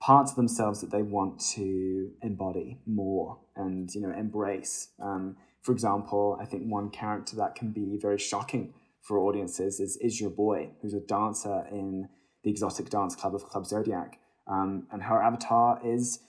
parts 0.00 0.32
of 0.32 0.36
themselves 0.36 0.80
that 0.80 0.90
they 0.90 1.02
want 1.02 1.40
to 1.40 2.10
embody 2.22 2.78
more 2.86 3.38
and 3.56 3.94
you 3.94 4.00
know 4.00 4.12
embrace. 4.16 4.88
Um, 5.02 5.36
for 5.60 5.72
example 5.72 6.38
i 6.40 6.44
think 6.44 6.62
one 6.62 6.88
character 6.88 7.34
that 7.34 7.56
can 7.56 7.72
be 7.72 7.98
very 8.00 8.16
shocking 8.16 8.72
for 9.02 9.18
audiences 9.18 9.80
is 9.80 9.96
is 9.96 10.20
your 10.20 10.30
boy 10.30 10.70
who's 10.80 10.94
a 10.94 11.00
dancer 11.00 11.66
in 11.70 12.08
the 12.44 12.50
exotic 12.50 12.90
dance 12.90 13.14
club 13.14 13.34
of 13.34 13.44
club 13.44 13.66
zodiac. 13.66 14.18
Um, 14.46 14.86
and 14.90 15.02
her 15.02 15.22
avatar 15.22 15.80
is 15.84 16.20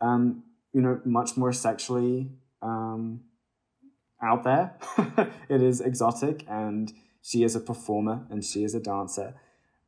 um, 0.00 0.44
you 0.72 0.80
know 0.80 1.00
much 1.04 1.36
more 1.36 1.52
sexually 1.52 2.30
um, 2.62 3.20
out 4.22 4.44
there. 4.44 4.76
It 5.48 5.62
is 5.62 5.80
exotic 5.80 6.44
and 6.48 6.92
she 7.22 7.42
is 7.42 7.56
a 7.56 7.60
performer 7.60 8.26
and 8.30 8.44
she 8.44 8.64
is 8.64 8.74
a 8.74 8.80
dancer 8.80 9.34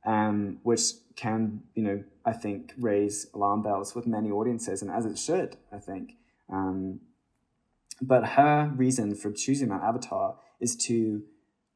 um, 0.04 0.58
which 0.62 0.82
can, 1.16 1.62
you 1.74 1.82
know, 1.82 2.04
I 2.24 2.32
think 2.32 2.72
raise 2.78 3.26
alarm 3.34 3.62
bells 3.62 3.94
with 3.94 4.06
many 4.06 4.30
audiences, 4.30 4.82
and 4.82 4.90
as 4.90 5.04
it 5.06 5.18
should, 5.18 5.56
I 5.72 5.78
think. 5.78 6.16
Um, 6.52 7.00
but 8.00 8.30
her 8.30 8.72
reason 8.74 9.14
for 9.14 9.30
choosing 9.30 9.68
that 9.68 9.82
avatar 9.82 10.36
is 10.60 10.76
to 10.86 11.22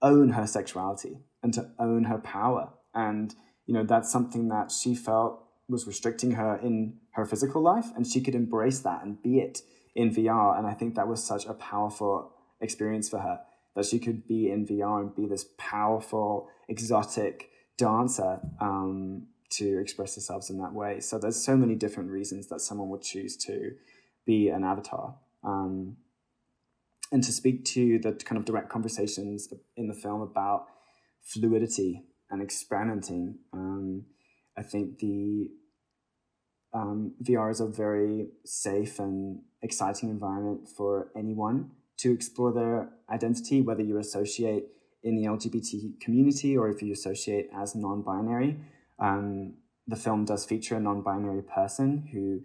own 0.01 0.31
her 0.31 0.47
sexuality 0.47 1.19
and 1.43 1.53
to 1.55 1.71
own 1.79 2.05
her 2.05 2.19
power. 2.19 2.71
And, 2.95 3.35
you 3.67 3.75
know, 3.75 3.85
that's 3.85 4.11
something 4.11 4.49
that 4.49 4.71
she 4.71 4.95
felt 4.95 5.43
was 5.69 5.87
restricting 5.87 6.33
her 6.33 6.57
in 6.57 6.99
her 7.13 7.25
physical 7.25 7.63
life, 7.63 7.87
and 7.97 8.07
she 8.07 8.21
could 8.21 8.35
embrace 8.35 8.81
that 8.81 9.03
and 9.03 9.23
be 9.23 9.39
it 9.39 9.63
in 9.95 10.15
VR. 10.15 10.59
And 10.59 10.67
I 10.67 10.75
think 10.75 10.95
that 10.95 11.09
was 11.09 11.23
such 11.23 11.47
a 11.47 11.55
powerful 11.55 12.33
experience 12.61 13.09
for 13.09 13.19
her 13.19 13.41
that 13.75 13.87
she 13.87 13.99
could 13.99 14.27
be 14.27 14.51
in 14.51 14.67
VR 14.67 15.01
and 15.01 15.15
be 15.15 15.27
this 15.27 15.47
powerful, 15.59 16.49
exotic, 16.69 17.51
dancer 17.77 18.41
um, 18.61 19.27
to 19.51 19.79
express 19.81 20.15
themselves 20.15 20.51
in 20.51 20.59
that 20.59 20.73
way. 20.73 21.01
So 21.01 21.19
there's 21.19 21.43
so 21.43 21.57
many 21.57 21.75
different 21.75 22.11
reasons 22.11 22.49
that 22.49 22.61
someone 22.61 22.89
would 22.91 23.03
choose 23.03 23.37
to 23.39 23.73
be 24.27 24.49
an 24.49 24.65
avatar. 24.65 25.17
Um, 25.43 25.97
and 27.13 27.23
to 27.23 27.33
speak 27.33 27.65
to 27.67 27.99
the 27.99 28.13
kind 28.13 28.39
of 28.39 28.45
direct 28.45 28.71
conversations 28.71 29.53
in 29.77 29.87
the 29.87 29.95
film 29.95 30.21
about 30.21 30.67
fluidity 31.23 32.05
and 32.31 32.43
experimenting, 32.43 33.39
um, 33.53 34.05
I 34.57 34.63
think 34.63 34.99
the 34.99 35.51
um, 36.73 37.15
VR 37.23 37.51
is 37.53 37.61
a 37.61 37.67
very 37.67 38.29
safe 38.45 38.99
and 38.99 39.41
exciting 39.63 40.11
environment 40.11 40.69
for 40.69 41.13
anyone 41.17 41.71
to 41.99 42.13
explore 42.13 42.53
their 42.53 42.91
identity, 43.09 43.61
whether 43.61 43.83
you 43.83 43.99
associate 43.99 44.65
in 45.05 45.17
the 45.17 45.29
LGBT 45.29 46.01
community 46.01 46.57
or 46.57 46.69
if 46.69 46.83
you 46.83 46.93
associate 46.93 47.49
as 47.55 47.75
non 47.75 48.03
binary. 48.03 48.57
Um, 48.99 49.55
the 49.87 49.97
film 49.97 50.25
does 50.25 50.45
feature 50.45 50.77
a 50.77 50.81
non 50.81 51.03
binary 51.03 51.43
person 51.43 52.09
who 52.13 52.41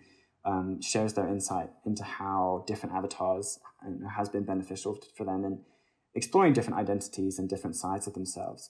um, 0.46 0.82
shares 0.82 1.14
their 1.14 1.28
insight 1.28 1.70
into 1.86 2.04
how 2.04 2.64
different 2.68 2.96
avatars 2.96 3.60
has 4.16 4.30
been 4.30 4.44
beneficial 4.44 5.00
for 5.16 5.24
them 5.24 5.46
in 5.46 5.60
exploring 6.16 6.54
different 6.54 6.78
identities 6.78 7.40
and 7.40 7.50
different 7.50 7.76
sides 7.76 8.08
of 8.08 8.14
themselves. 8.14 8.70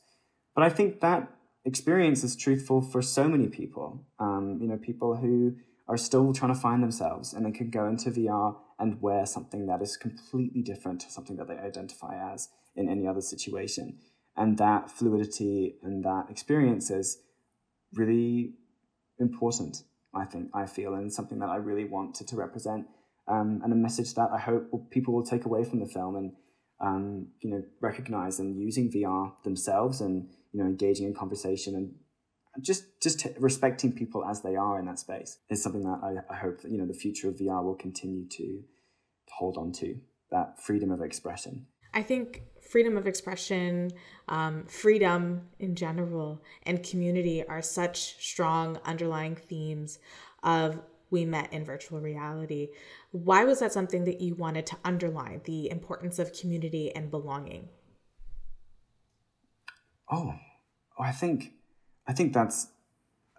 But 0.55 0.63
I 0.63 0.69
think 0.69 1.01
that 1.01 1.31
experience 1.65 2.23
is 2.23 2.35
truthful 2.35 2.81
for 2.81 3.01
so 3.01 3.27
many 3.27 3.47
people. 3.47 4.05
Um, 4.19 4.59
you 4.61 4.67
know, 4.67 4.77
people 4.77 5.15
who 5.15 5.55
are 5.87 5.97
still 5.97 6.31
trying 6.33 6.53
to 6.53 6.59
find 6.59 6.83
themselves 6.83 7.33
and 7.33 7.45
they 7.45 7.51
can 7.51 7.69
go 7.69 7.87
into 7.87 8.11
VR 8.11 8.55
and 8.79 9.01
wear 9.01 9.25
something 9.25 9.67
that 9.67 9.81
is 9.81 9.97
completely 9.97 10.61
different 10.61 11.01
to 11.01 11.11
something 11.11 11.35
that 11.37 11.47
they 11.47 11.57
identify 11.57 12.33
as 12.33 12.49
in 12.75 12.89
any 12.89 13.07
other 13.07 13.21
situation. 13.21 13.97
And 14.37 14.57
that 14.57 14.89
fluidity 14.89 15.75
and 15.83 16.03
that 16.05 16.27
experience 16.29 16.89
is 16.89 17.17
really 17.93 18.53
important, 19.19 19.83
I 20.13 20.25
think, 20.25 20.49
I 20.53 20.65
feel, 20.65 20.93
and 20.93 21.11
something 21.11 21.39
that 21.39 21.49
I 21.49 21.57
really 21.57 21.85
wanted 21.85 22.27
to 22.27 22.35
represent. 22.35 22.87
Um, 23.27 23.61
and 23.63 23.73
a 23.73 23.75
message 23.75 24.15
that 24.15 24.29
I 24.31 24.39
hope 24.39 24.69
people 24.91 25.13
will 25.13 25.25
take 25.25 25.45
away 25.45 25.63
from 25.65 25.79
the 25.79 25.85
film. 25.85 26.15
And 26.15 26.31
um, 26.81 27.27
you 27.41 27.49
know, 27.49 27.63
recognize 27.81 28.39
and 28.39 28.59
using 28.59 28.91
VR 28.91 29.33
themselves 29.43 30.01
and, 30.01 30.29
you 30.51 30.61
know, 30.61 30.69
engaging 30.69 31.07
in 31.07 31.13
conversation 31.13 31.75
and 31.75 31.93
just 32.61 32.85
just 33.01 33.19
t- 33.19 33.29
respecting 33.39 33.93
people 33.93 34.25
as 34.25 34.41
they 34.41 34.55
are 34.55 34.79
in 34.79 34.85
that 34.85 34.99
space 34.99 35.37
is 35.49 35.61
something 35.61 35.83
that 35.83 35.99
I, 36.03 36.33
I 36.33 36.37
hope 36.37 36.61
that, 36.61 36.71
you 36.71 36.77
know, 36.77 36.85
the 36.85 36.93
future 36.93 37.29
of 37.29 37.35
VR 37.35 37.63
will 37.63 37.75
continue 37.75 38.27
to 38.27 38.63
hold 39.31 39.57
on 39.57 39.71
to 39.73 39.97
that 40.31 40.61
freedom 40.61 40.91
of 40.91 41.01
expression. 41.01 41.67
I 41.93 42.03
think 42.03 42.43
freedom 42.61 42.97
of 42.97 43.07
expression, 43.07 43.91
um, 44.27 44.65
freedom 44.65 45.47
in 45.59 45.75
general, 45.75 46.43
and 46.63 46.83
community 46.83 47.45
are 47.47 47.61
such 47.61 48.23
strong 48.23 48.79
underlying 48.85 49.35
themes 49.35 49.99
of 50.43 50.79
we 51.09 51.25
met 51.25 51.51
in 51.51 51.65
virtual 51.65 51.99
reality. 51.99 52.69
Why 53.11 53.43
was 53.43 53.59
that 53.59 53.73
something 53.73 54.05
that 54.05 54.21
you 54.21 54.35
wanted 54.35 54.67
to 54.67 54.77
underline 54.83 55.41
the 55.45 55.69
importance 55.71 56.19
of 56.19 56.33
community 56.33 56.95
and 56.95 57.09
belonging? 57.09 57.69
Oh, 60.11 60.35
I 60.99 61.11
think 61.11 61.53
I 62.09 62.13
think 62.13 62.33
that's 62.33 62.69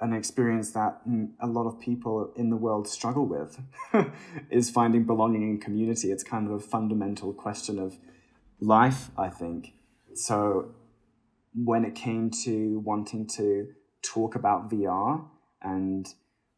an 0.01 0.13
experience 0.13 0.71
that 0.71 1.01
a 1.41 1.47
lot 1.49 1.67
of 1.67 1.81
people 1.81 2.33
in 2.37 2.51
the 2.51 2.57
world 2.57 2.87
struggle 2.87 3.27
with 3.27 3.61
is 4.51 4.71
finding 4.71 5.03
belonging 5.03 5.43
in 5.43 5.59
community. 5.59 6.13
It's 6.13 6.23
kind 6.23 6.47
of 6.47 6.53
a 6.53 6.61
fundamental 6.61 7.33
question 7.33 7.81
of 7.81 7.99
life, 8.61 9.11
I 9.19 9.29
think. 9.29 9.75
So 10.15 10.73
when 11.53 11.85
it 11.85 11.97
came 11.97 12.31
to 12.45 12.79
wanting 12.85 13.27
to 13.39 13.73
talk 14.03 14.37
about 14.37 14.71
VR 14.71 15.25
and 15.61 16.07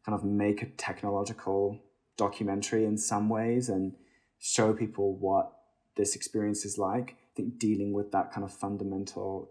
kind 0.05 0.15
of 0.15 0.23
make 0.23 0.61
a 0.61 0.67
technological 0.67 1.81
documentary 2.15 2.85
in 2.85 2.95
some 2.99 3.27
ways 3.27 3.69
and 3.69 3.93
show 4.39 4.71
people 4.71 5.15
what 5.15 5.51
this 5.97 6.15
experience 6.15 6.63
is 6.63 6.77
like, 6.77 7.15
I 7.17 7.33
think 7.35 7.57
dealing 7.57 7.91
with 7.91 8.11
that 8.11 8.31
kind 8.31 8.43
of 8.43 8.53
fundamental 8.53 9.49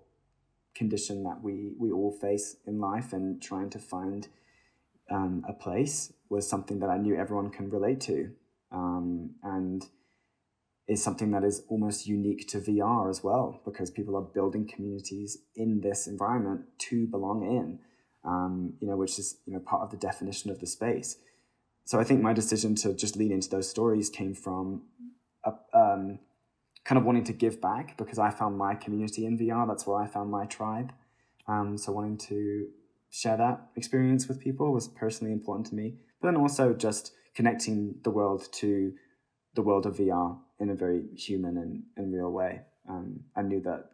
condition 0.74 1.22
that 1.24 1.42
we, 1.42 1.72
we 1.78 1.90
all 1.90 2.12
face 2.12 2.56
in 2.66 2.78
life 2.80 3.12
and 3.12 3.42
trying 3.42 3.70
to 3.70 3.78
find 3.78 4.28
um, 5.10 5.44
a 5.48 5.52
place 5.52 6.12
was 6.28 6.48
something 6.48 6.78
that 6.80 6.90
I 6.90 6.98
knew 6.98 7.16
everyone 7.16 7.50
can 7.50 7.70
relate 7.70 8.00
to. 8.02 8.30
Um, 8.70 9.34
and 9.42 9.84
is 10.88 11.02
something 11.02 11.30
that 11.30 11.44
is 11.44 11.62
almost 11.68 12.06
unique 12.06 12.48
to 12.48 12.58
VR 12.58 13.08
as 13.08 13.22
well, 13.22 13.60
because 13.64 13.90
people 13.90 14.16
are 14.16 14.22
building 14.22 14.66
communities 14.66 15.38
in 15.54 15.80
this 15.80 16.06
environment 16.06 16.62
to 16.78 17.06
belong 17.06 17.44
in, 17.44 17.78
um, 18.24 18.74
you 18.80 18.88
know, 18.88 18.96
which 18.96 19.18
is 19.18 19.38
you 19.46 19.52
know 19.52 19.60
part 19.60 19.82
of 19.82 19.90
the 19.90 19.96
definition 19.96 20.50
of 20.50 20.60
the 20.60 20.66
space. 20.66 21.16
So 21.84 21.98
I 21.98 22.04
think 22.04 22.20
my 22.20 22.32
decision 22.32 22.74
to 22.76 22.94
just 22.94 23.16
lean 23.16 23.32
into 23.32 23.48
those 23.48 23.68
stories 23.68 24.08
came 24.08 24.34
from 24.34 24.82
a, 25.44 25.52
um, 25.76 26.18
kind 26.84 26.98
of 26.98 27.04
wanting 27.04 27.24
to 27.24 27.32
give 27.32 27.60
back 27.60 27.96
because 27.96 28.18
I 28.18 28.30
found 28.30 28.58
my 28.58 28.74
community 28.74 29.26
in 29.26 29.38
VR. 29.38 29.66
That's 29.66 29.86
where 29.86 30.00
I 30.00 30.06
found 30.06 30.30
my 30.30 30.46
tribe. 30.46 30.92
Um, 31.46 31.76
so 31.78 31.92
wanting 31.92 32.18
to 32.18 32.68
share 33.10 33.36
that 33.36 33.68
experience 33.76 34.26
with 34.26 34.40
people 34.40 34.72
was 34.72 34.88
personally 34.88 35.32
important 35.32 35.66
to 35.68 35.74
me. 35.74 35.94
But 36.20 36.28
then 36.28 36.36
also 36.36 36.72
just 36.72 37.12
connecting 37.34 37.96
the 38.02 38.10
world 38.10 38.48
to 38.52 38.94
the 39.54 39.62
world 39.62 39.86
of 39.86 39.96
VR 39.96 40.38
in 40.58 40.70
a 40.70 40.74
very 40.74 41.04
human 41.16 41.56
and, 41.58 41.82
and 41.96 42.12
real 42.12 42.30
way. 42.30 42.62
Um, 42.88 43.20
I 43.36 43.42
knew 43.42 43.60
that 43.60 43.90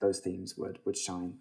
those 0.00 0.20
themes 0.20 0.56
would 0.56 0.78
would 0.84 0.96
shine. 0.96 1.34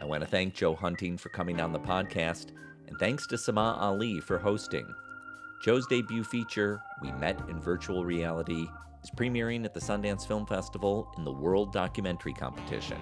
I 0.00 0.04
want 0.04 0.22
to 0.22 0.26
thank 0.28 0.54
Joe 0.54 0.74
Hunting 0.74 1.18
for 1.18 1.28
coming 1.28 1.60
on 1.60 1.72
the 1.72 1.80
podcast, 1.80 2.52
and 2.88 2.98
thanks 2.98 3.26
to 3.26 3.38
Sama 3.38 3.76
Ali 3.80 4.18
for 4.18 4.38
hosting. 4.38 4.92
Joe's 5.62 5.86
debut 5.86 6.24
feature, 6.24 6.82
We 7.02 7.12
Met 7.12 7.38
in 7.48 7.60
Virtual 7.60 8.04
Reality, 8.04 8.66
is 9.02 9.10
premiering 9.16 9.64
at 9.64 9.74
the 9.74 9.80
Sundance 9.80 10.26
Film 10.26 10.46
Festival 10.46 11.12
in 11.18 11.24
the 11.24 11.32
World 11.32 11.72
Documentary 11.72 12.32
Competition. 12.32 12.98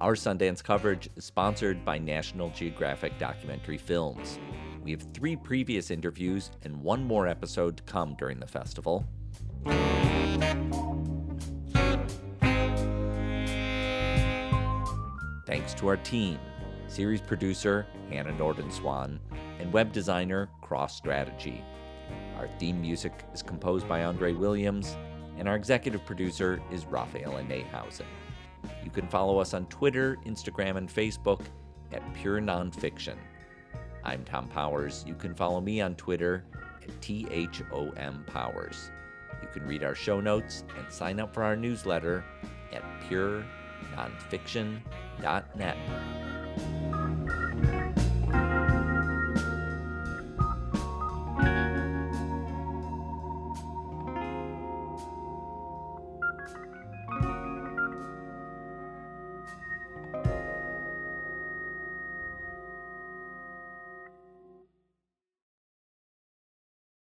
Our 0.00 0.14
Sundance 0.14 0.62
coverage 0.62 1.08
is 1.16 1.24
sponsored 1.24 1.84
by 1.84 1.98
National 1.98 2.50
Geographic 2.50 3.18
Documentary 3.18 3.78
Films. 3.78 4.38
We 4.82 4.90
have 4.92 5.06
three 5.12 5.36
previous 5.36 5.90
interviews 5.90 6.50
and 6.62 6.82
one 6.82 7.04
more 7.04 7.26
episode 7.26 7.76
to 7.76 7.82
come 7.84 8.14
during 8.18 8.40
the 8.40 8.46
festival. 8.46 9.06
Thanks 15.46 15.74
to 15.74 15.88
our 15.88 15.96
team 15.96 16.38
series 16.88 17.20
producer 17.20 17.86
Hannah 18.10 18.32
Nordenswan, 18.32 19.18
and 19.60 19.72
web 19.72 19.92
designer 19.92 20.48
Cross 20.62 20.96
Strategy. 20.96 21.62
Our 22.38 22.48
theme 22.58 22.80
music 22.80 23.12
is 23.32 23.42
composed 23.42 23.88
by 23.88 24.04
Andre 24.04 24.32
Williams, 24.32 24.96
and 25.36 25.48
our 25.48 25.56
executive 25.56 26.04
producer 26.04 26.60
is 26.72 26.86
Raphael 26.86 27.32
Nehausen. 27.32 28.06
You 28.84 28.90
can 28.90 29.08
follow 29.08 29.38
us 29.38 29.54
on 29.54 29.66
Twitter, 29.66 30.16
Instagram, 30.26 30.76
and 30.76 30.88
Facebook 30.88 31.42
at 31.92 32.02
Pure 32.14 32.40
Nonfiction. 32.40 33.16
I'm 34.04 34.24
Thom 34.24 34.48
Powers. 34.48 35.04
You 35.06 35.14
can 35.14 35.34
follow 35.34 35.60
me 35.60 35.80
on 35.80 35.94
Twitter 35.94 36.44
at 36.82 36.90
THOM 37.02 38.24
Powers. 38.26 38.90
You 39.42 39.48
can 39.52 39.66
read 39.66 39.84
our 39.84 39.94
show 39.94 40.20
notes 40.20 40.64
and 40.76 40.90
sign 40.90 41.20
up 41.20 41.34
for 41.34 41.42
our 41.42 41.56
newsletter 41.56 42.24
at 42.72 42.82
purenonfiction.net. 43.08 45.76